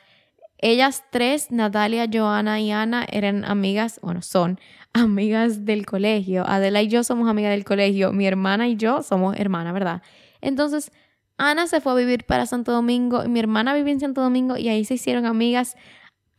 ellas 0.59 1.03
tres, 1.11 1.51
Natalia, 1.51 2.07
Joana 2.11 2.59
y 2.59 2.71
Ana, 2.71 3.05
eran 3.11 3.45
amigas, 3.45 3.99
bueno, 4.01 4.21
son 4.21 4.59
amigas 4.93 5.65
del 5.65 5.85
colegio. 5.85 6.47
Adela 6.47 6.81
y 6.81 6.87
yo 6.87 7.03
somos 7.03 7.29
amigas 7.29 7.51
del 7.51 7.63
colegio. 7.63 8.11
Mi 8.11 8.25
hermana 8.25 8.67
y 8.67 8.75
yo 8.75 9.03
somos 9.03 9.37
hermanas, 9.37 9.73
¿verdad? 9.73 10.01
Entonces, 10.41 10.91
Ana 11.37 11.67
se 11.67 11.81
fue 11.81 11.91
a 11.91 11.95
vivir 11.95 12.25
para 12.25 12.47
Santo 12.47 12.71
Domingo 12.71 13.23
y 13.23 13.27
mi 13.27 13.39
hermana 13.39 13.75
vivía 13.75 13.93
en 13.93 13.99
Santo 13.99 14.21
Domingo 14.21 14.57
y 14.57 14.69
ahí 14.69 14.85
se 14.85 14.95
hicieron 14.95 15.27
amigas. 15.27 15.75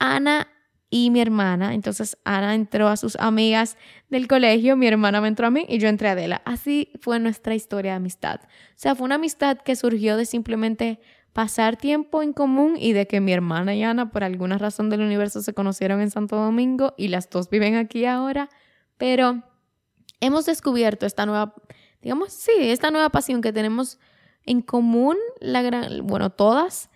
Ana 0.00 0.48
y 0.90 1.10
mi 1.10 1.20
hermana. 1.20 1.74
Entonces 1.74 2.16
Ana 2.24 2.54
entró 2.54 2.88
a 2.88 2.96
sus 2.96 3.16
amigas 3.16 3.76
del 4.08 4.26
colegio, 4.28 4.76
mi 4.76 4.86
hermana 4.86 5.20
me 5.20 5.28
entró 5.28 5.46
a 5.46 5.50
mí 5.50 5.66
y 5.68 5.78
yo 5.78 5.88
entré 5.88 6.08
a 6.08 6.12
Adela. 6.12 6.42
Así 6.44 6.92
fue 7.00 7.18
nuestra 7.18 7.54
historia 7.54 7.92
de 7.92 7.96
amistad. 7.96 8.40
O 8.44 8.48
sea, 8.76 8.94
fue 8.94 9.04
una 9.04 9.16
amistad 9.16 9.58
que 9.58 9.76
surgió 9.76 10.16
de 10.16 10.26
simplemente 10.26 11.00
pasar 11.32 11.76
tiempo 11.76 12.22
en 12.22 12.32
común 12.32 12.76
y 12.78 12.92
de 12.92 13.06
que 13.06 13.20
mi 13.20 13.32
hermana 13.32 13.74
y 13.74 13.82
Ana 13.82 14.10
por 14.10 14.24
alguna 14.24 14.58
razón 14.58 14.90
del 14.90 15.02
universo 15.02 15.42
se 15.42 15.54
conocieron 15.54 16.00
en 16.00 16.10
Santo 16.10 16.36
Domingo 16.36 16.94
y 16.96 17.08
las 17.08 17.30
dos 17.30 17.50
viven 17.50 17.76
aquí 17.76 18.06
ahora. 18.06 18.48
Pero 18.96 19.44
hemos 20.20 20.46
descubierto 20.46 21.06
esta 21.06 21.26
nueva, 21.26 21.54
digamos, 22.02 22.32
sí, 22.32 22.52
esta 22.58 22.90
nueva 22.90 23.10
pasión 23.10 23.40
que 23.40 23.52
tenemos 23.52 23.98
en 24.44 24.62
común, 24.62 25.16
la 25.40 25.62
gran, 25.62 26.06
bueno, 26.06 26.30
todas 26.30 26.90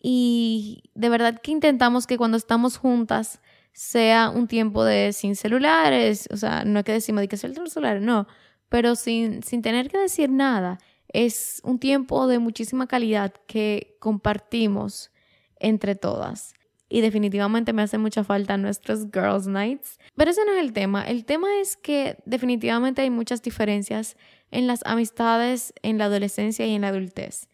y 0.00 0.84
de 0.94 1.08
verdad 1.08 1.40
que 1.42 1.50
intentamos 1.50 2.06
que 2.06 2.18
cuando 2.18 2.36
estamos 2.36 2.76
juntas 2.76 3.40
sea 3.72 4.30
un 4.30 4.48
tiempo 4.48 4.84
de 4.84 5.12
sin 5.12 5.36
celulares, 5.36 6.28
o 6.32 6.36
sea, 6.36 6.64
no 6.64 6.80
es 6.80 6.84
que 6.84 6.92
decimos 6.92 7.20
de 7.20 7.28
que 7.28 7.36
el 7.36 7.54
celular, 7.70 8.00
no, 8.00 8.26
pero 8.68 8.96
sin, 8.96 9.42
sin 9.42 9.62
tener 9.62 9.88
que 9.88 9.98
decir 9.98 10.30
nada. 10.30 10.78
Es 11.10 11.60
un 11.64 11.78
tiempo 11.78 12.26
de 12.26 12.38
muchísima 12.38 12.86
calidad 12.86 13.32
que 13.46 13.96
compartimos 13.98 15.10
entre 15.58 15.94
todas. 15.94 16.54
Y 16.90 17.00
definitivamente 17.02 17.72
me 17.72 17.82
hace 17.82 17.98
mucha 17.98 18.24
falta 18.24 18.56
nuestros 18.56 19.06
Girls 19.12 19.46
Nights. 19.46 19.98
Pero 20.16 20.30
ese 20.30 20.44
no 20.44 20.52
es 20.52 20.60
el 20.60 20.72
tema. 20.72 21.06
El 21.06 21.24
tema 21.24 21.48
es 21.60 21.76
que 21.76 22.18
definitivamente 22.24 23.02
hay 23.02 23.10
muchas 23.10 23.42
diferencias 23.42 24.16
en 24.50 24.66
las 24.66 24.84
amistades 24.86 25.72
en 25.82 25.98
la 25.98 26.06
adolescencia 26.06 26.66
y 26.66 26.74
en 26.74 26.82
la 26.82 26.88
adultez. 26.88 27.48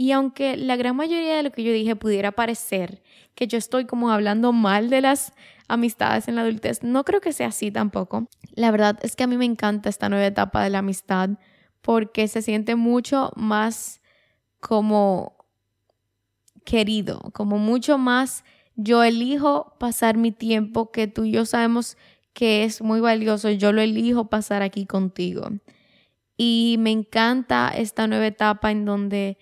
Y 0.00 0.12
aunque 0.12 0.56
la 0.56 0.76
gran 0.76 0.96
mayoría 0.96 1.36
de 1.36 1.42
lo 1.42 1.52
que 1.52 1.62
yo 1.62 1.74
dije 1.74 1.94
pudiera 1.94 2.32
parecer 2.32 3.02
que 3.34 3.46
yo 3.46 3.58
estoy 3.58 3.84
como 3.84 4.10
hablando 4.10 4.50
mal 4.50 4.88
de 4.88 5.02
las 5.02 5.34
amistades 5.68 6.26
en 6.26 6.36
la 6.36 6.40
adultez, 6.40 6.82
no 6.82 7.04
creo 7.04 7.20
que 7.20 7.34
sea 7.34 7.48
así 7.48 7.70
tampoco. 7.70 8.26
La 8.54 8.70
verdad 8.70 8.98
es 9.02 9.14
que 9.14 9.24
a 9.24 9.26
mí 9.26 9.36
me 9.36 9.44
encanta 9.44 9.90
esta 9.90 10.08
nueva 10.08 10.24
etapa 10.24 10.64
de 10.64 10.70
la 10.70 10.78
amistad 10.78 11.28
porque 11.82 12.28
se 12.28 12.40
siente 12.40 12.76
mucho 12.76 13.30
más 13.36 14.00
como 14.58 15.36
querido, 16.64 17.20
como 17.34 17.58
mucho 17.58 17.98
más 17.98 18.42
yo 18.76 19.04
elijo 19.04 19.76
pasar 19.78 20.16
mi 20.16 20.32
tiempo 20.32 20.92
que 20.92 21.08
tú 21.08 21.24
y 21.26 21.32
yo 21.32 21.44
sabemos 21.44 21.98
que 22.32 22.64
es 22.64 22.80
muy 22.80 23.00
valioso, 23.00 23.50
yo 23.50 23.70
lo 23.70 23.82
elijo 23.82 24.30
pasar 24.30 24.62
aquí 24.62 24.86
contigo. 24.86 25.46
y 26.38 26.76
me 26.78 26.90
encanta 26.90 27.68
esta 27.68 28.06
nueva 28.06 28.26
etapa 28.26 28.70
en 28.70 28.86
donde 28.86 29.36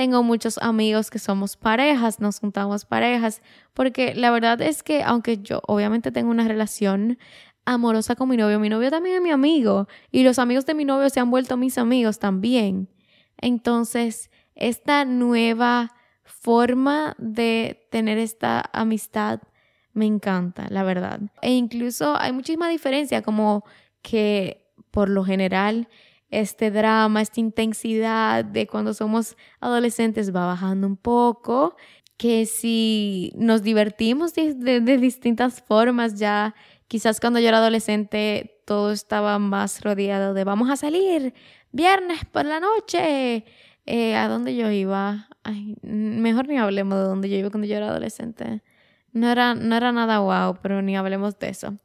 tengo 0.00 0.22
muchos 0.22 0.56
amigos 0.56 1.10
que 1.10 1.18
somos 1.18 1.58
parejas, 1.58 2.20
nos 2.20 2.40
juntamos 2.40 2.86
parejas, 2.86 3.42
porque 3.74 4.14
la 4.14 4.30
verdad 4.30 4.62
es 4.62 4.82
que 4.82 5.02
aunque 5.02 5.36
yo 5.36 5.60
obviamente 5.66 6.10
tengo 6.10 6.30
una 6.30 6.48
relación 6.48 7.18
amorosa 7.66 8.16
con 8.16 8.30
mi 8.30 8.38
novio, 8.38 8.58
mi 8.58 8.70
novio 8.70 8.90
también 8.90 9.16
es 9.16 9.20
mi 9.20 9.30
amigo 9.30 9.88
y 10.10 10.22
los 10.22 10.38
amigos 10.38 10.64
de 10.64 10.72
mi 10.72 10.86
novio 10.86 11.10
se 11.10 11.20
han 11.20 11.30
vuelto 11.30 11.58
mis 11.58 11.76
amigos 11.76 12.18
también. 12.18 12.88
Entonces, 13.36 14.30
esta 14.54 15.04
nueva 15.04 15.94
forma 16.24 17.14
de 17.18 17.86
tener 17.90 18.16
esta 18.16 18.70
amistad 18.72 19.40
me 19.92 20.06
encanta, 20.06 20.66
la 20.70 20.82
verdad. 20.82 21.20
E 21.42 21.52
incluso 21.52 22.16
hay 22.18 22.32
muchísima 22.32 22.70
diferencia, 22.70 23.20
como 23.20 23.66
que 24.00 24.72
por 24.90 25.10
lo 25.10 25.26
general 25.26 25.88
este 26.30 26.70
drama, 26.70 27.22
esta 27.22 27.40
intensidad 27.40 28.44
de 28.44 28.66
cuando 28.66 28.94
somos 28.94 29.36
adolescentes 29.60 30.34
va 30.34 30.46
bajando 30.46 30.86
un 30.86 30.96
poco, 30.96 31.76
que 32.16 32.46
si 32.46 33.32
nos 33.34 33.62
divertimos 33.62 34.34
de, 34.34 34.80
distintas 34.98 35.62
formas, 35.62 36.18
ya 36.18 36.54
quizás 36.86 37.18
cuando 37.18 37.40
yo 37.40 37.48
era 37.48 37.58
adolescente 37.58 38.60
todo 38.66 38.92
estaba 38.92 39.38
más 39.38 39.82
rodeado 39.82 40.34
de 40.34 40.44
vamos 40.44 40.70
a 40.70 40.76
salir 40.76 41.34
viernes 41.72 42.24
por 42.26 42.44
la 42.44 42.60
noche. 42.60 43.44
Eh, 43.86 44.16
¿A 44.16 44.28
dónde 44.28 44.54
yo 44.54 44.70
iba? 44.70 45.28
mejor 45.82 46.46
ni 46.46 46.58
hablemos 46.58 46.98
de 46.98 47.04
dónde 47.04 47.30
yo 47.30 47.36
iba 47.36 47.50
cuando 47.50 47.66
yo 47.66 47.76
era 47.76 47.88
adolescente. 47.88 48.62
No 49.12 49.30
era, 49.30 49.54
no 49.54 49.74
era 49.74 49.90
nada 49.90 50.18
guau, 50.18 50.58
pero 50.62 50.82
ni 50.82 50.96
hablemos 50.96 51.38
de 51.38 51.48
eso. 51.48 51.78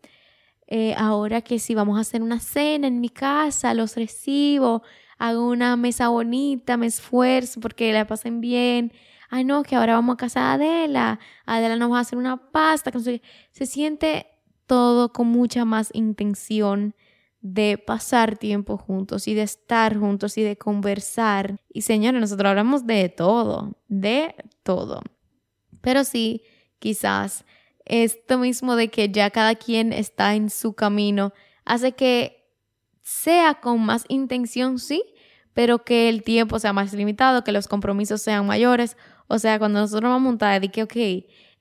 Eh, 0.68 0.96
ahora 0.98 1.42
que 1.42 1.60
si 1.60 1.76
vamos 1.76 1.98
a 1.98 2.02
hacer 2.02 2.24
una 2.24 2.40
cena 2.40 2.88
en 2.88 3.00
mi 3.00 3.10
casa, 3.10 3.74
los 3.74 3.96
recibo, 3.96 4.82
hago 5.18 5.48
una 5.48 5.76
mesa 5.76 6.10
bonita, 6.10 6.78
me 6.78 6.88
esfuerzo 6.88 7.60
porque 7.60 7.92
la 7.94 8.08
pasen 8.08 8.42
bien. 8.42 8.92
Ay, 9.30 9.44
no, 9.44 9.64
que 9.64 9.76
ahora 9.76 9.96
vamos 9.96 10.16
a 10.16 10.18
casa 10.18 10.58
de 10.58 10.68
Adela. 10.68 11.20
Adela 11.46 11.76
nos 11.76 11.92
va 11.92 11.98
a 11.98 12.02
hacer 12.02 12.18
una 12.18 12.52
pasta. 12.52 12.92
Se 13.52 13.66
siente 13.66 14.28
todo 14.66 15.12
con 15.14 15.28
mucha 15.28 15.66
más 15.66 15.90
intención 15.94 16.96
de 17.42 17.78
pasar 17.78 18.38
tiempo 18.38 18.78
juntos 18.78 19.28
y 19.28 19.36
de 19.36 19.44
estar 19.44 19.98
juntos 19.98 20.38
y 20.38 20.44
de 20.44 20.58
conversar. 20.58 21.60
Y 21.72 21.82
señores, 21.82 22.20
nosotros 22.20 22.50
hablamos 22.50 22.88
de 22.88 23.10
todo, 23.10 23.78
de 23.88 24.36
todo. 24.64 25.02
Pero 25.82 26.04
sí, 26.04 26.42
quizás 26.80 27.46
esto 27.86 28.38
mismo 28.38 28.76
de 28.76 28.90
que 28.90 29.10
ya 29.10 29.30
cada 29.30 29.56
quien 29.56 29.94
está 29.94 30.36
en 30.36 30.50
su 30.50 30.74
camino 30.74 31.34
hace 31.64 31.94
que 31.94 32.46
sea 33.02 33.56
con 33.56 33.86
más 33.86 34.06
intención, 34.08 34.80
sí, 34.80 35.04
pero 35.54 35.84
que 35.84 36.10
el 36.10 36.24
tiempo 36.24 36.60
sea 36.60 36.74
más 36.74 36.94
limitado, 36.94 37.44
que 37.44 37.52
los 37.52 37.68
compromisos 37.68 38.22
sean 38.22 38.46
mayores. 38.46 38.98
O 39.28 39.40
sea, 39.40 39.60
cuando 39.60 39.80
nosotros 39.80 40.10
vamos 40.10 40.28
a 40.28 40.30
montar, 40.30 40.62
de 40.62 40.70
que, 40.70 40.84
ok, 40.84 40.96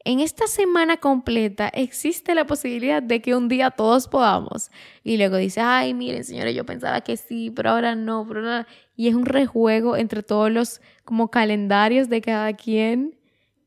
en 0.06 0.20
esta 0.20 0.46
semana 0.46 0.98
completa 0.98 1.68
existe 1.68 2.34
la 2.34 2.46
posibilidad 2.46 3.02
de 3.02 3.22
que 3.22 3.34
un 3.34 3.48
día 3.48 3.70
todos 3.70 4.08
podamos. 4.08 4.70
Y 5.02 5.16
luego 5.16 5.36
dice, 5.36 5.60
ay, 5.60 5.94
miren, 5.94 6.24
señores, 6.24 6.54
yo 6.54 6.66
pensaba 6.66 7.00
que 7.02 7.16
sí, 7.16 7.50
pero 7.50 7.70
ahora 7.70 7.94
no, 7.94 8.26
pero 8.26 8.42
nada. 8.42 8.66
Y 8.96 9.08
es 9.08 9.14
un 9.14 9.24
rejuego 9.24 9.96
entre 9.96 10.22
todos 10.22 10.50
los 10.50 10.80
como 11.04 11.30
calendarios 11.30 12.08
de 12.08 12.20
cada 12.20 12.52
quien 12.54 13.18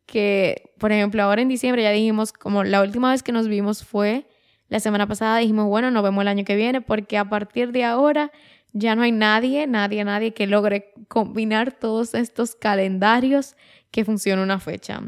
que, 0.05 0.66
por 0.77 0.91
ejemplo, 0.91 1.23
ahora 1.23 1.41
en 1.41 1.47
diciembre 1.47 1.83
ya 1.83 1.91
dijimos, 1.91 2.33
como 2.33 2.63
la 2.63 2.81
última 2.81 3.11
vez 3.11 3.23
que 3.23 3.31
nos 3.31 3.47
vimos 3.47 3.83
fue 3.83 4.27
la 4.69 4.79
semana 4.79 5.07
pasada, 5.07 5.37
dijimos, 5.37 5.67
bueno, 5.67 5.91
nos 5.91 6.03
vemos 6.03 6.21
el 6.21 6.27
año 6.27 6.43
que 6.43 6.55
viene, 6.55 6.81
porque 6.81 7.17
a 7.17 7.29
partir 7.29 7.71
de 7.71 7.83
ahora 7.83 8.31
ya 8.73 8.95
no 8.95 9.01
hay 9.01 9.11
nadie, 9.11 9.65
nadie, 9.65 10.03
nadie 10.03 10.33
que 10.33 10.45
logre 10.45 10.93
combinar 11.07 11.71
todos 11.71 12.13
estos 12.13 12.55
calendarios 12.55 13.55
que 13.91 14.05
funcione 14.05 14.43
una 14.43 14.59
fecha. 14.59 15.01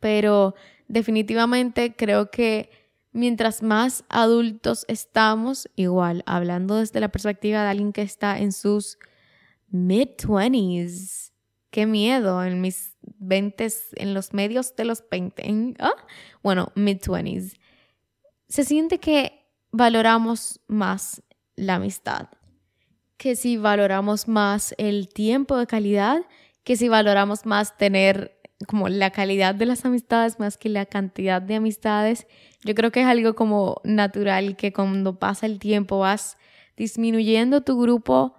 Pero 0.00 0.54
definitivamente 0.88 1.94
creo 1.94 2.30
que 2.30 2.70
mientras 3.12 3.62
más 3.62 4.04
adultos 4.08 4.84
estamos, 4.88 5.68
igual, 5.76 6.22
hablando 6.26 6.76
desde 6.76 7.00
la 7.00 7.10
perspectiva 7.10 7.62
de 7.62 7.68
alguien 7.68 7.92
que 7.92 8.02
está 8.02 8.38
en 8.38 8.52
sus 8.52 8.98
mid-20s, 9.70 11.32
qué 11.70 11.86
miedo 11.86 12.44
en 12.44 12.60
mis 12.60 12.93
20, 13.18 13.68
en 13.96 14.14
los 14.14 14.32
medios 14.32 14.76
de 14.76 14.84
los 14.84 15.04
20, 15.10 15.74
¿ah? 15.78 15.92
bueno, 16.42 16.72
mid-20s. 16.74 17.58
Se 18.48 18.64
siente 18.64 18.98
que 18.98 19.46
valoramos 19.72 20.60
más 20.68 21.22
la 21.56 21.76
amistad, 21.76 22.28
que 23.16 23.36
si 23.36 23.56
valoramos 23.56 24.28
más 24.28 24.74
el 24.78 25.08
tiempo 25.08 25.56
de 25.56 25.66
calidad, 25.66 26.22
que 26.62 26.76
si 26.76 26.88
valoramos 26.88 27.46
más 27.46 27.76
tener 27.76 28.40
como 28.66 28.88
la 28.88 29.10
calidad 29.10 29.54
de 29.54 29.66
las 29.66 29.84
amistades 29.84 30.38
más 30.38 30.56
que 30.56 30.68
la 30.68 30.86
cantidad 30.86 31.42
de 31.42 31.56
amistades. 31.56 32.26
Yo 32.64 32.74
creo 32.74 32.90
que 32.90 33.02
es 33.02 33.06
algo 33.06 33.34
como 33.34 33.80
natural 33.84 34.56
que 34.56 34.72
cuando 34.72 35.18
pasa 35.18 35.46
el 35.46 35.58
tiempo 35.58 35.98
vas 35.98 36.36
disminuyendo 36.76 37.62
tu 37.62 37.80
grupo 37.80 38.34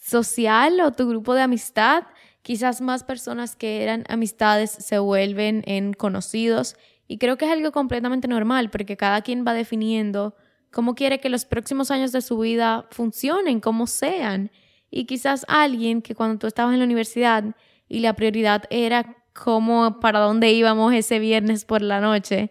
social 0.00 0.80
o 0.80 0.92
tu 0.92 1.08
grupo 1.08 1.34
de 1.34 1.42
amistad 1.42 2.04
Quizás 2.48 2.80
más 2.80 3.04
personas 3.04 3.56
que 3.56 3.82
eran 3.82 4.04
amistades 4.08 4.70
se 4.70 4.98
vuelven 4.98 5.62
en 5.66 5.92
conocidos 5.92 6.76
y 7.06 7.18
creo 7.18 7.36
que 7.36 7.44
es 7.44 7.50
algo 7.50 7.72
completamente 7.72 8.26
normal 8.26 8.70
porque 8.70 8.96
cada 8.96 9.20
quien 9.20 9.44
va 9.46 9.52
definiendo 9.52 10.34
cómo 10.70 10.94
quiere 10.94 11.20
que 11.20 11.28
los 11.28 11.44
próximos 11.44 11.90
años 11.90 12.10
de 12.10 12.22
su 12.22 12.38
vida 12.38 12.86
funcionen, 12.90 13.60
cómo 13.60 13.86
sean. 13.86 14.50
Y 14.90 15.04
quizás 15.04 15.44
alguien 15.46 16.00
que 16.00 16.14
cuando 16.14 16.38
tú 16.38 16.46
estabas 16.46 16.72
en 16.72 16.78
la 16.78 16.86
universidad 16.86 17.44
y 17.86 18.00
la 18.00 18.14
prioridad 18.14 18.64
era 18.70 19.18
cómo, 19.34 20.00
para 20.00 20.20
dónde 20.20 20.50
íbamos 20.50 20.94
ese 20.94 21.18
viernes 21.18 21.66
por 21.66 21.82
la 21.82 22.00
noche, 22.00 22.50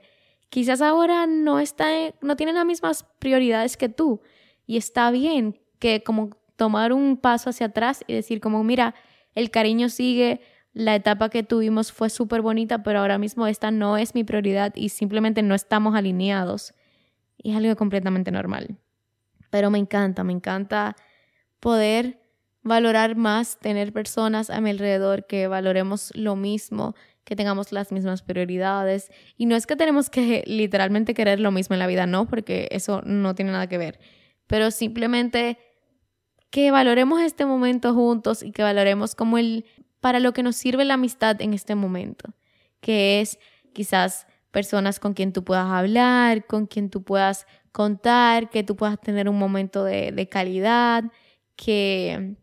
quizás 0.52 0.80
ahora 0.84 1.26
no 1.26 1.60
está, 1.60 1.88
no 2.22 2.36
tiene 2.36 2.54
las 2.54 2.68
mismas 2.68 3.08
prioridades 3.18 3.78
que 3.78 3.90
tú. 3.90 4.22
Y 4.68 4.78
está 4.78 5.10
bien 5.10 5.60
que 5.80 6.04
como 6.04 6.38
tomar 6.56 6.94
un 6.94 7.18
paso 7.18 7.50
hacia 7.50 7.66
atrás 7.66 8.04
y 8.06 8.14
decir 8.14 8.42
como, 8.42 8.64
mira, 8.64 8.94
el 9.38 9.52
cariño 9.52 9.90
sigue, 9.90 10.42
la 10.74 10.96
etapa 10.96 11.30
que 11.30 11.44
tuvimos 11.44 11.92
fue 11.92 12.10
súper 12.10 12.42
bonita, 12.42 12.82
pero 12.82 13.00
ahora 13.00 13.20
mismo 13.20 13.46
esta 13.46 13.70
no 13.70 13.96
es 13.96 14.16
mi 14.16 14.24
prioridad 14.24 14.74
y 14.76 14.90
simplemente 14.90 15.44
no 15.44 15.54
estamos 15.54 15.96
alineados. 15.96 16.74
Es 17.44 17.56
algo 17.56 17.76
completamente 17.76 18.32
normal. 18.32 18.80
Pero 19.52 19.70
me 19.70 19.78
encanta, 19.78 20.24
me 20.24 20.34
encanta 20.34 20.96
poder 21.60 22.20
valorar 22.64 23.16
más, 23.16 23.60
tener 23.60 23.94
personas 23.94 24.50
a 24.50 24.60
mi 24.60 24.72
alrededor 24.72 25.28
que 25.28 25.48
valoremos 25.48 26.12
lo 26.16 26.36
mismo, 26.36 26.96
que 27.24 27.36
tengamos 27.36 27.72
las 27.72 27.92
mismas 27.92 28.24
prioridades. 28.24 29.12
Y 29.38 29.46
no 29.46 29.56
es 29.56 29.68
que 29.68 29.76
tenemos 29.76 30.10
que 30.10 30.44
literalmente 30.48 31.14
querer 31.14 31.40
lo 31.40 31.52
mismo 31.52 31.76
en 31.76 31.80
la 31.80 31.88
vida, 31.88 32.08
no, 32.08 32.28
porque 32.28 32.70
eso 32.72 33.04
no 33.06 33.36
tiene 33.36 33.52
nada 33.52 33.68
que 33.68 33.78
ver. 33.78 34.00
Pero 34.48 34.72
simplemente 34.72 35.60
que 36.50 36.72
valoremos 36.72 37.22
este 37.22 37.46
momento 37.46 37.94
juntos 37.94 38.44
y 38.44 38.52
que 38.52 38.64
valoremos 38.64 39.16
como 39.16 39.38
el 39.38 39.66
para 40.00 40.20
lo 40.20 40.34
que 40.34 40.44
nos 40.44 40.56
sirve 40.56 40.86
la 40.86 40.94
amistad 40.94 41.42
en 41.42 41.54
este 41.54 41.76
momento, 41.76 42.34
que 42.80 43.20
es 43.20 43.40
quizás 43.74 44.28
personas 44.52 45.00
con 45.00 45.14
quien 45.14 45.34
tú 45.34 45.44
puedas 45.44 45.68
hablar, 45.68 46.46
con 46.46 46.68
quien 46.68 46.90
tú 46.90 47.04
puedas 47.04 47.46
contar, 47.72 48.50
que 48.50 48.64
tú 48.64 48.76
puedas 48.76 49.00
tener 49.00 49.28
un 49.30 49.38
momento 49.38 49.84
de, 49.84 50.30
calidad, 50.30 51.04
que, 51.56 52.38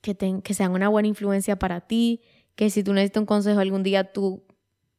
que, 0.00 0.40
que 0.42 0.54
sean 0.54 0.72
una 0.72 0.88
buena 0.88 1.08
influencia 1.08 1.58
para 1.58 1.80
ti, 1.80 2.20
que 2.54 2.70
si 2.70 2.82
tú 2.82 2.92
necesitas 2.92 3.22
un 3.22 3.26
consejo 3.26 3.60
algún 3.60 3.82
día 3.82 4.12
tú 4.12 4.44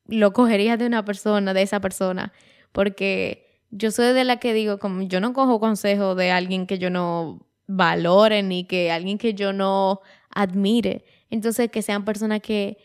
lo 0.08 0.34
cogerías 0.34 0.78
de 0.78 0.88
una 0.88 1.06
persona, 1.06 1.54
de 1.54 1.62
esa 1.62 1.80
persona, 1.80 2.34
porque 2.71 3.63
yo 3.69 3.91
soy 3.91 4.13
de 4.13 4.24
la 4.24 4.38
que 4.38 4.54
digo, 4.54 4.80
como 4.80 5.04
yo 5.04 5.21
no 5.21 5.34
cojo 5.34 5.60
consejo 5.60 6.15
de 6.15 6.32
alguien 6.32 6.67
que 6.67 6.78
yo 6.78 6.89
no 6.89 7.47
valoren 7.75 8.51
y 8.51 8.65
que 8.65 8.91
alguien 8.91 9.17
que 9.17 9.34
yo 9.34 9.53
no 9.53 10.01
admire. 10.29 11.05
Entonces, 11.29 11.69
que 11.71 11.81
sean 11.81 12.05
personas 12.05 12.41
que, 12.41 12.77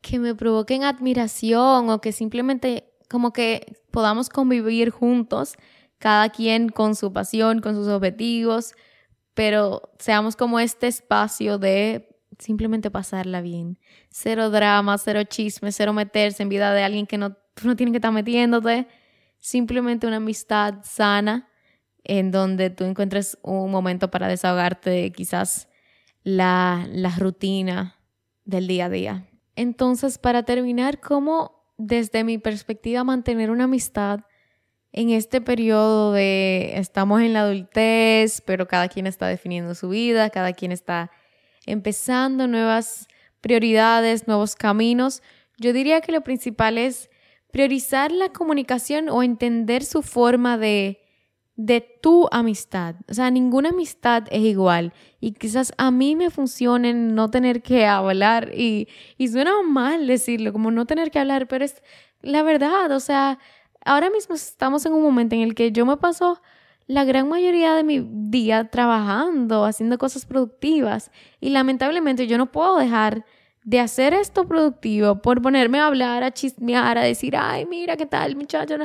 que 0.00 0.18
me 0.18 0.34
provoquen 0.34 0.84
admiración 0.84 1.90
o 1.90 2.00
que 2.00 2.12
simplemente 2.12 2.92
como 3.08 3.32
que 3.32 3.76
podamos 3.90 4.28
convivir 4.28 4.90
juntos, 4.90 5.56
cada 5.98 6.28
quien 6.28 6.68
con 6.68 6.94
su 6.94 7.12
pasión, 7.12 7.60
con 7.60 7.74
sus 7.74 7.88
objetivos, 7.88 8.74
pero 9.34 9.90
seamos 9.98 10.36
como 10.36 10.60
este 10.60 10.86
espacio 10.86 11.58
de 11.58 12.16
simplemente 12.38 12.90
pasarla 12.90 13.40
bien. 13.40 13.78
Cero 14.10 14.50
drama, 14.50 14.96
cero 14.98 15.24
chisme, 15.24 15.72
cero 15.72 15.92
meterse 15.92 16.42
en 16.42 16.48
vida 16.48 16.72
de 16.72 16.84
alguien 16.84 17.06
que 17.06 17.18
no, 17.18 17.36
no 17.64 17.74
tiene 17.74 17.90
que 17.90 17.98
estar 17.98 18.12
metiéndote. 18.12 18.86
Simplemente 19.40 20.06
una 20.06 20.16
amistad 20.16 20.74
sana 20.82 21.48
en 22.08 22.32
donde 22.32 22.70
tú 22.70 22.84
encuentres 22.84 23.38
un 23.42 23.70
momento 23.70 24.10
para 24.10 24.26
desahogarte 24.26 24.90
de 24.90 25.12
quizás 25.12 25.68
la, 26.24 26.86
la 26.90 27.10
rutina 27.16 27.96
del 28.44 28.66
día 28.66 28.86
a 28.86 28.90
día. 28.90 29.28
Entonces, 29.54 30.18
para 30.18 30.42
terminar, 30.42 31.00
¿cómo 31.00 31.72
desde 31.76 32.24
mi 32.24 32.38
perspectiva 32.38 33.04
mantener 33.04 33.50
una 33.50 33.64
amistad 33.64 34.20
en 34.92 35.10
este 35.10 35.40
periodo 35.40 36.12
de 36.12 36.72
estamos 36.74 37.20
en 37.20 37.34
la 37.34 37.42
adultez, 37.42 38.40
pero 38.40 38.66
cada 38.66 38.88
quien 38.88 39.06
está 39.06 39.26
definiendo 39.26 39.74
su 39.74 39.90
vida, 39.90 40.30
cada 40.30 40.52
quien 40.52 40.72
está 40.72 41.10
empezando 41.66 42.46
nuevas 42.46 43.06
prioridades, 43.40 44.26
nuevos 44.26 44.56
caminos, 44.56 45.22
yo 45.58 45.72
diría 45.72 46.00
que 46.00 46.12
lo 46.12 46.22
principal 46.22 46.78
es 46.78 47.10
priorizar 47.52 48.10
la 48.10 48.30
comunicación 48.30 49.08
o 49.08 49.22
entender 49.22 49.84
su 49.84 50.02
forma 50.02 50.56
de, 50.56 51.00
de 51.58 51.80
tu 51.80 52.28
amistad. 52.30 52.94
O 53.08 53.14
sea, 53.14 53.32
ninguna 53.32 53.70
amistad 53.70 54.22
es 54.30 54.42
igual. 54.42 54.92
Y 55.20 55.32
quizás 55.32 55.72
a 55.76 55.90
mí 55.90 56.14
me 56.14 56.30
funcione 56.30 56.94
no 56.94 57.30
tener 57.30 57.62
que 57.62 57.84
hablar. 57.84 58.52
Y, 58.54 58.86
y 59.18 59.26
suena 59.26 59.52
mal 59.66 60.06
decirlo, 60.06 60.52
como 60.52 60.70
no 60.70 60.86
tener 60.86 61.10
que 61.10 61.18
hablar, 61.18 61.48
pero 61.48 61.64
es 61.64 61.82
la 62.22 62.44
verdad. 62.44 62.92
O 62.92 63.00
sea, 63.00 63.40
ahora 63.84 64.08
mismo 64.08 64.36
estamos 64.36 64.86
en 64.86 64.92
un 64.92 65.02
momento 65.02 65.34
en 65.34 65.42
el 65.42 65.56
que 65.56 65.72
yo 65.72 65.84
me 65.84 65.96
paso 65.96 66.40
la 66.86 67.04
gran 67.04 67.28
mayoría 67.28 67.74
de 67.74 67.82
mi 67.82 68.06
día 68.08 68.70
trabajando, 68.70 69.64
haciendo 69.64 69.98
cosas 69.98 70.26
productivas. 70.26 71.10
Y 71.40 71.50
lamentablemente 71.50 72.28
yo 72.28 72.38
no 72.38 72.52
puedo 72.52 72.78
dejar 72.78 73.24
de 73.64 73.80
hacer 73.80 74.14
esto 74.14 74.46
productivo 74.46 75.20
por 75.20 75.42
ponerme 75.42 75.78
a 75.78 75.86
hablar, 75.86 76.22
a 76.22 76.32
chismear, 76.32 76.96
a 76.96 77.02
decir, 77.02 77.36
ay, 77.36 77.66
mira 77.66 77.96
qué 77.96 78.06
tal, 78.06 78.36
muchacho. 78.36 78.76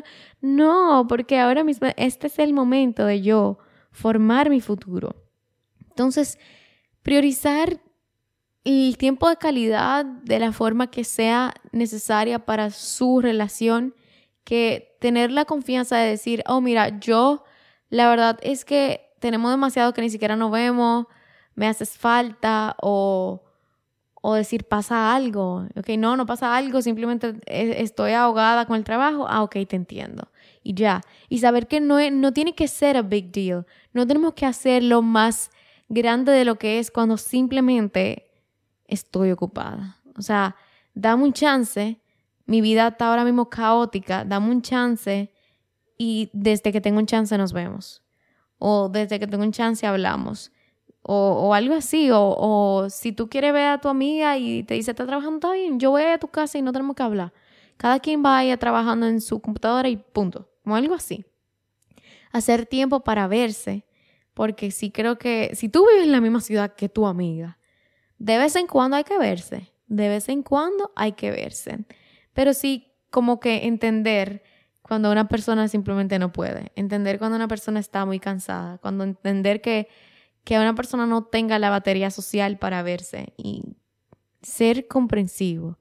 No, 0.41 1.05
porque 1.07 1.39
ahora 1.39 1.63
mismo 1.63 1.87
este 1.95 2.27
es 2.27 2.39
el 2.39 2.53
momento 2.53 3.05
de 3.05 3.21
yo 3.21 3.59
formar 3.91 4.49
mi 4.49 4.59
futuro. 4.59 5.15
Entonces, 5.89 6.39
priorizar 7.01 7.79
el 8.63 8.97
tiempo 8.97 9.29
de 9.29 9.37
calidad 9.37 10.05
de 10.05 10.39
la 10.39 10.51
forma 10.51 10.89
que 10.89 11.03
sea 11.03 11.53
necesaria 11.71 12.39
para 12.39 12.71
su 12.71 13.21
relación, 13.21 13.93
que 14.43 14.97
tener 14.99 15.31
la 15.31 15.45
confianza 15.45 15.97
de 15.97 16.09
decir, 16.09 16.43
oh, 16.47 16.61
mira, 16.61 16.99
yo, 16.99 17.43
la 17.89 18.09
verdad 18.09 18.39
es 18.41 18.65
que 18.65 19.13
tenemos 19.19 19.51
demasiado 19.51 19.93
que 19.93 20.01
ni 20.01 20.09
siquiera 20.09 20.35
nos 20.35 20.51
vemos, 20.51 21.05
me 21.55 21.67
haces 21.67 21.97
falta 21.97 22.75
o 22.81 23.43
o 24.25 24.35
decir 24.35 24.63
pasa 24.63 25.13
algo, 25.13 25.67
ok, 25.75 25.89
no, 25.97 26.15
no 26.15 26.25
pasa 26.25 26.55
algo, 26.55 26.81
simplemente 26.81 27.35
estoy 27.45 28.13
ahogada 28.13 28.65
con 28.65 28.77
el 28.77 28.85
trabajo, 28.85 29.27
ah, 29.27 29.43
ok, 29.43 29.57
te 29.67 29.75
entiendo. 29.75 30.31
Y 30.63 30.75
ya, 30.75 31.01
y 31.27 31.39
saber 31.39 31.67
que 31.67 31.81
no, 31.81 31.97
no 32.09 32.31
tiene 32.31 32.55
que 32.55 32.69
ser 32.69 32.95
a 32.95 33.01
big 33.01 33.33
deal, 33.33 33.65
no 33.91 34.07
tenemos 34.07 34.33
que 34.33 34.45
hacerlo 34.45 35.01
más 35.01 35.51
grande 35.89 36.31
de 36.31 36.45
lo 36.45 36.55
que 36.55 36.79
es 36.79 36.89
cuando 36.89 37.17
simplemente 37.17 38.31
estoy 38.87 39.29
ocupada. 39.31 39.97
O 40.17 40.21
sea, 40.21 40.55
dame 40.93 41.25
un 41.25 41.33
chance, 41.33 41.99
mi 42.45 42.61
vida 42.61 42.87
está 42.87 43.09
ahora 43.09 43.25
mismo 43.25 43.49
caótica, 43.49 44.23
dame 44.23 44.51
un 44.51 44.61
chance 44.61 45.33
y 45.97 46.29
desde 46.31 46.71
que 46.71 46.79
tengo 46.79 46.99
un 46.99 47.07
chance 47.07 47.37
nos 47.37 47.51
vemos. 47.51 48.01
O 48.57 48.87
desde 48.87 49.19
que 49.19 49.27
tengo 49.27 49.43
un 49.43 49.51
chance 49.51 49.85
hablamos 49.85 50.53
o, 51.05 51.53
algo 51.53 51.75
así, 51.75 52.09
o, 52.13 52.87
si 52.89 53.11
tú 53.11 53.29
quieres 53.29 53.53
ver 53.53 53.67
a 53.67 53.81
tu 53.81 53.89
amiga 53.89 54.37
y 54.37 54.63
te 54.63 54.75
dice, 54.75 54.91
está 54.91 55.05
trabajando, 55.05 55.35
está 55.35 55.51
bien, 55.51 55.79
yo 55.79 55.91
voy 55.91 56.03
a 56.03 56.17
tu 56.17 56.29
casa 56.29 56.57
y 56.57 56.61
no 56.61 56.71
tenemos 56.71 56.95
que 56.95 57.03
hablar. 57.03 57.33
Cada 57.77 57.99
quien 57.99 58.23
vaya 58.23 58.55
trabajando 58.57 59.07
en 59.07 59.19
su 59.19 59.41
computadora 59.41 59.89
y 59.89 59.97
punto, 59.97 60.49
como 60.63 60.75
algo 60.75 60.95
así. 60.95 61.25
Hacer 62.31 62.65
tiempo 62.65 63.01
para 63.01 63.27
verse, 63.27 63.85
porque 64.33 64.71
sí 64.71 64.91
creo 64.91 65.17
que 65.17 65.51
si 65.55 65.67
tú 65.67 65.85
vives 65.87 66.05
en 66.05 66.13
la 66.13 66.21
misma 66.21 66.39
ciudad 66.39 66.73
que 66.73 66.87
tu 66.87 67.05
amiga, 67.05 67.59
de 68.17 68.37
vez 68.37 68.55
en 68.55 68.67
cuando 68.67 68.95
hay 68.95 69.03
que 69.03 69.17
verse, 69.17 69.73
de 69.87 70.07
vez 70.07 70.29
en 70.29 70.41
cuando 70.41 70.91
hay 70.95 71.11
que 71.11 71.31
verse. 71.31 71.79
Pero 72.33 72.53
sí 72.53 72.93
como 73.09 73.39
que 73.39 73.67
entender 73.67 74.43
cuando 74.81 75.11
una 75.11 75.27
persona 75.27 75.67
simplemente 75.67 76.17
no 76.17 76.31
puede, 76.31 76.71
entender 76.75 77.19
cuando 77.19 77.35
una 77.35 77.47
persona 77.47 77.79
está 77.79 78.05
muy 78.05 78.19
cansada, 78.19 78.77
cuando 78.77 79.03
entender 79.03 79.61
que 79.61 79.87
que 80.43 80.57
una 80.57 80.75
persona 80.75 81.05
no 81.05 81.23
tenga 81.23 81.59
la 81.59 81.69
batería 81.69 82.11
social 82.11 82.57
para 82.57 82.83
verse 82.83 83.33
y 83.37 83.63
ser 84.41 84.87
comprensivo, 84.87 85.79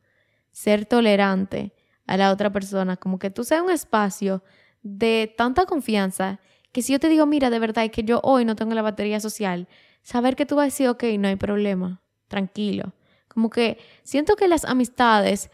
ser 0.53 0.87
tolerante 0.87 1.73
a 2.07 2.17
la 2.17 2.31
otra 2.31 2.53
persona, 2.53 2.97
como 2.97 3.19
que 3.19 3.31
tú 3.31 3.45
seas 3.45 3.63
un 3.63 3.71
espacio 3.71 4.43
de 4.83 5.33
tanta 5.37 5.67
confianza 5.67 6.41
que 6.73 6.83
si 6.83 6.93
yo 6.93 6.99
te 6.99 7.09
digo, 7.09 7.27
mira, 7.27 7.51
de 7.51 7.59
verdad 7.59 7.91
que 7.91 8.03
yo 8.03 8.21
hoy 8.23 8.45
no 8.45 8.57
tengo 8.57 8.75
la 8.75 8.83
batería 8.83 9.21
social, 9.21 9.69
saber 10.03 10.37
que 10.37 10.47
tú 10.47 10.57
vas 10.57 10.63
a 10.63 10.67
decir, 10.67 10.89
ok, 10.89 11.05
no 11.19 11.29
hay 11.29 11.37
problema, 11.37 12.01
tranquilo. 12.29 12.95
Como 13.29 13.51
que 13.51 13.79
siento 14.03 14.37
que 14.37 14.49
las 14.49 14.65
amistades, 14.65 15.51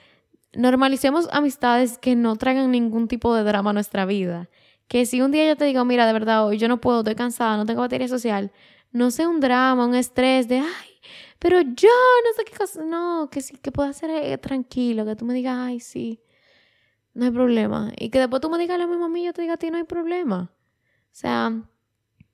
normalicemos 0.54 1.28
amistades 1.32 1.98
que 1.98 2.14
no 2.14 2.36
traigan 2.36 2.70
ningún 2.70 3.08
tipo 3.08 3.34
de 3.34 3.42
drama 3.42 3.70
a 3.70 3.72
nuestra 3.72 4.06
vida. 4.06 4.48
Que 4.86 5.06
si 5.06 5.20
un 5.20 5.32
día 5.32 5.46
yo 5.46 5.56
te 5.56 5.64
digo, 5.64 5.84
mira, 5.84 6.06
de 6.06 6.12
verdad, 6.12 6.46
hoy 6.46 6.56
yo 6.56 6.68
no 6.68 6.80
puedo, 6.80 7.00
estoy 7.00 7.14
cansada, 7.14 7.56
no 7.56 7.66
tengo 7.66 7.80
batería 7.80 8.08
social, 8.08 8.52
no 8.92 9.10
sé, 9.10 9.26
un 9.26 9.40
drama, 9.40 9.86
un 9.86 9.94
estrés 9.94 10.48
de, 10.48 10.58
ay, 10.58 11.00
pero 11.38 11.60
yo 11.60 11.88
no 11.88 12.32
sé 12.36 12.44
qué 12.44 12.56
cosa, 12.56 12.84
no, 12.84 13.28
que 13.30 13.40
sí, 13.40 13.56
que 13.58 13.72
pueda 13.72 13.92
ser 13.92 14.10
eh, 14.10 14.38
tranquilo, 14.38 15.04
que 15.04 15.16
tú 15.16 15.24
me 15.24 15.34
digas, 15.34 15.56
ay, 15.58 15.80
sí, 15.80 16.20
no 17.14 17.24
hay 17.24 17.30
problema. 17.30 17.92
Y 17.96 18.10
que 18.10 18.18
después 18.18 18.40
tú 18.40 18.50
me 18.50 18.58
digas 18.58 18.78
lo 18.78 18.88
mismo 18.88 19.06
a 19.06 19.08
mí, 19.08 19.24
yo 19.24 19.32
te 19.32 19.42
diga 19.42 19.54
a 19.54 19.56
ti, 19.56 19.70
no 19.70 19.78
hay 19.78 19.84
problema. 19.84 20.52
O 20.52 21.10
sea, 21.12 21.52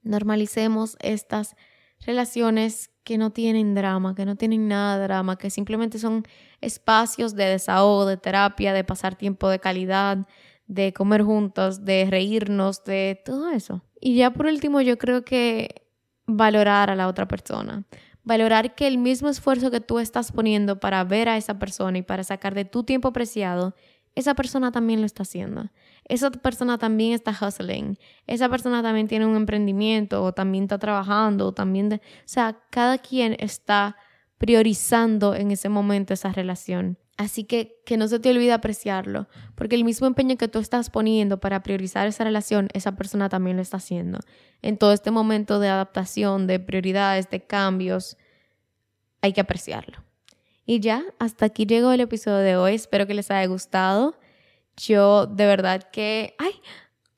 normalicemos 0.03 0.97
estas 1.01 1.57
relaciones 2.01 2.91
que 3.03 3.19
no 3.19 3.31
tienen 3.31 3.75
drama, 3.75 4.15
que 4.15 4.25
no 4.25 4.37
tienen 4.37 4.69
nada 4.69 4.99
de 4.99 5.05
drama, 5.05 5.37
que 5.37 5.51
simplemente 5.51 5.99
son 5.99 6.25
espacios 6.61 7.35
de 7.35 7.45
desahogo, 7.45 8.07
de 8.07 8.17
terapia, 8.17 8.73
de 8.73 8.85
pasar 8.85 9.17
tiempo 9.17 9.49
de 9.49 9.59
calidad, 9.59 10.27
de 10.67 10.93
comer 10.93 11.23
juntos, 11.23 11.85
de 11.85 12.07
reírnos, 12.11 12.85
de 12.85 13.21
todo 13.25 13.51
eso. 13.51 13.83
Y 14.01 14.17
ya 14.17 14.33
por 14.33 14.47
último, 14.47 14.81
yo 14.81 14.97
creo 14.97 15.25
que 15.25 15.84
valorar 16.27 16.91
a 16.91 16.95
la 16.97 17.09
otra 17.09 17.27
persona. 17.29 17.85
Valorar 18.23 18.75
que 18.75 18.87
el 18.87 18.99
mismo 18.99 19.29
esfuerzo 19.29 19.71
que 19.71 19.81
tú 19.81 19.99
estás 19.99 20.33
poniendo 20.33 20.81
para 20.81 21.05
ver 21.05 21.29
a 21.29 21.37
esa 21.37 21.59
persona 21.59 21.99
y 21.99 22.03
para 22.03 22.25
sacar 22.25 22.55
de 22.55 22.65
tu 22.65 22.85
tiempo 22.85 23.13
preciado, 23.13 23.75
esa 24.15 24.35
persona 24.35 24.71
también 24.73 25.01
lo 25.01 25.07
está 25.07 25.25
haciendo. 25.25 25.71
Esa 26.07 26.31
persona 26.31 26.79
también 26.79 27.13
está 27.13 27.33
hustling. 27.33 27.99
Esa 28.27 28.49
persona 28.49 28.83
también 28.83 29.09
tiene 29.09 29.27
un 29.27 29.37
emprendimiento 29.37 30.23
o 30.23 30.33
también 30.33 30.65
está 30.65 30.79
trabajando 30.79 31.49
o 31.49 31.53
también... 31.53 31.93
O 31.93 31.99
sea, 32.25 32.59
cada 32.71 32.99
quien 32.99 33.37
está 33.41 33.97
priorizando 34.39 35.35
en 35.35 35.51
ese 35.51 35.69
momento 35.69 36.15
esa 36.15 36.33
relación. 36.33 36.99
Así 37.17 37.45
que 37.45 37.81
que 37.85 37.97
no 37.97 38.09
se 38.09 38.19
te 38.19 38.31
olvide 38.31 38.53
apreciarlo, 38.53 39.29
porque 39.55 39.77
el 39.77 39.85
mismo 39.85 40.07
empeño 40.07 40.37
que 40.37 40.49
tú 40.49 40.59
estás 40.59 40.91
poniendo 40.91 41.39
para 41.39 41.63
priorizar 41.63 42.09
esa 42.09 42.25
relación, 42.25 42.69
esa 42.73 42.97
persona 42.97 43.29
también 43.29 43.57
lo 43.57 43.63
está 43.63 43.77
haciendo. 43.77 44.19
En 44.63 44.79
todo 44.79 44.93
este 44.93 45.11
momento 45.13 45.61
de 45.61 45.69
adaptación, 45.69 46.47
de 46.47 46.59
prioridades, 46.59 47.31
de 47.31 47.41
cambios, 47.45 48.17
hay 49.21 49.33
que 49.33 49.41
apreciarlo. 49.41 50.03
Y 50.67 50.81
ya, 50.81 51.05
hasta 51.19 51.47
aquí 51.47 51.67
llegó 51.67 51.93
el 51.93 52.01
episodio 52.01 52.39
de 52.39 52.57
hoy. 52.57 52.75
Espero 52.75 53.07
que 53.07 53.15
les 53.15 53.31
haya 53.31 53.47
gustado. 53.47 54.19
Yo 54.77 55.27
de 55.27 55.47
verdad 55.47 55.83
que, 55.93 56.35
ay, 56.39 56.53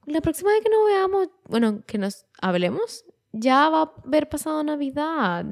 la 0.04 0.20
próxima 0.20 0.50
vez 0.50 0.62
que 0.62 0.70
nos 0.70 0.86
veamos, 0.86 1.28
bueno, 1.48 1.82
que 1.86 1.98
nos 1.98 2.26
hablemos, 2.40 3.04
ya 3.32 3.68
va 3.70 3.82
a 3.82 3.92
haber 4.04 4.28
pasado 4.28 4.62
Navidad. 4.62 5.46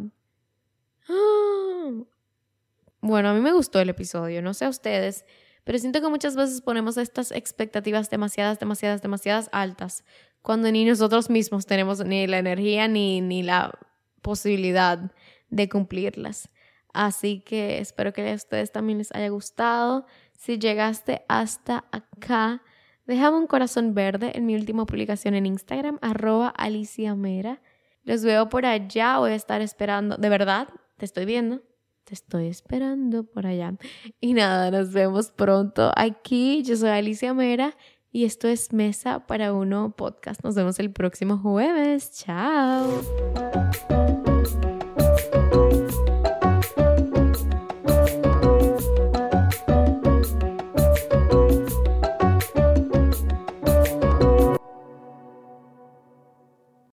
Bueno, 3.07 3.29
a 3.29 3.35
mí 3.35 3.41
me 3.41 3.53
gustó 3.53 3.81
el 3.81 3.91
episodio, 3.91 4.41
no 4.41 4.55
sé 4.55 4.65
a 4.65 4.71
ustedes, 4.71 5.27
pero 5.63 5.79
siento 5.79 6.01
que 6.01 6.09
muchas 6.09 6.37
veces 6.37 6.63
ponemos 6.63 6.97
estas 6.97 7.33
expectativas 7.33 8.09
demasiadas, 8.09 8.59
demasiadas, 8.59 9.03
demasiadas 9.03 9.51
altas, 9.53 10.05
cuando 10.41 10.73
ni 10.73 10.87
nosotros 10.87 11.29
mismos 11.29 11.67
tenemos 11.67 12.03
ni 12.03 12.27
la 12.27 12.39
energía 12.39 12.89
ni, 12.89 13.21
ni 13.21 13.43
la 13.43 13.79
posibilidad 14.23 15.13
de 15.51 15.69
cumplirlas. 15.69 16.49
Así 16.95 17.41
que 17.41 17.79
espero 17.79 18.15
que 18.15 18.27
a 18.33 18.35
ustedes 18.35 18.73
también 18.73 18.97
les 18.97 19.13
haya 19.13 19.29
gustado. 19.29 20.07
Si 20.33 20.59
llegaste 20.59 21.27
hasta 21.29 21.85
acá, 21.93 22.63
déjame 23.05 23.37
un 23.37 23.47
corazón 23.47 23.93
verde 23.93 24.33
en 24.35 24.47
mi 24.47 24.55
última 24.55 24.87
publicación 24.87 25.35
en 25.35 25.45
Instagram, 25.45 25.99
arroba 26.01 26.49
Alicia 26.49 27.15
Mera. 27.15 27.61
Los 28.03 28.25
veo 28.25 28.49
por 28.49 28.65
allá, 28.65 29.19
voy 29.19 29.33
a 29.33 29.35
estar 29.35 29.61
esperando. 29.61 30.17
De 30.17 30.31
verdad, 30.31 30.69
te 30.97 31.05
estoy 31.05 31.27
viendo. 31.27 31.61
Te 32.05 32.15
estoy 32.15 32.49
esperando 32.49 33.25
por 33.25 33.47
allá. 33.47 33.75
Y 34.21 34.35
nada, 34.35 34.71
nos 34.71 34.93
vemos 34.93 35.31
pronto 35.31 35.91
aquí. 35.97 36.63
Yo 36.63 36.77
soy 36.77 36.91
Alicia 36.91 37.33
Mera 37.33 37.77
y 38.13 38.25
esto 38.25 38.47
es 38.47 38.73
Mesa 38.73 39.27
para 39.27 39.53
Uno 39.53 39.95
Podcast. 39.97 40.45
Nos 40.45 40.55
vemos 40.55 40.79
el 40.79 40.93
próximo 40.93 41.39
jueves. 41.39 42.13
Chao. 42.13 44.04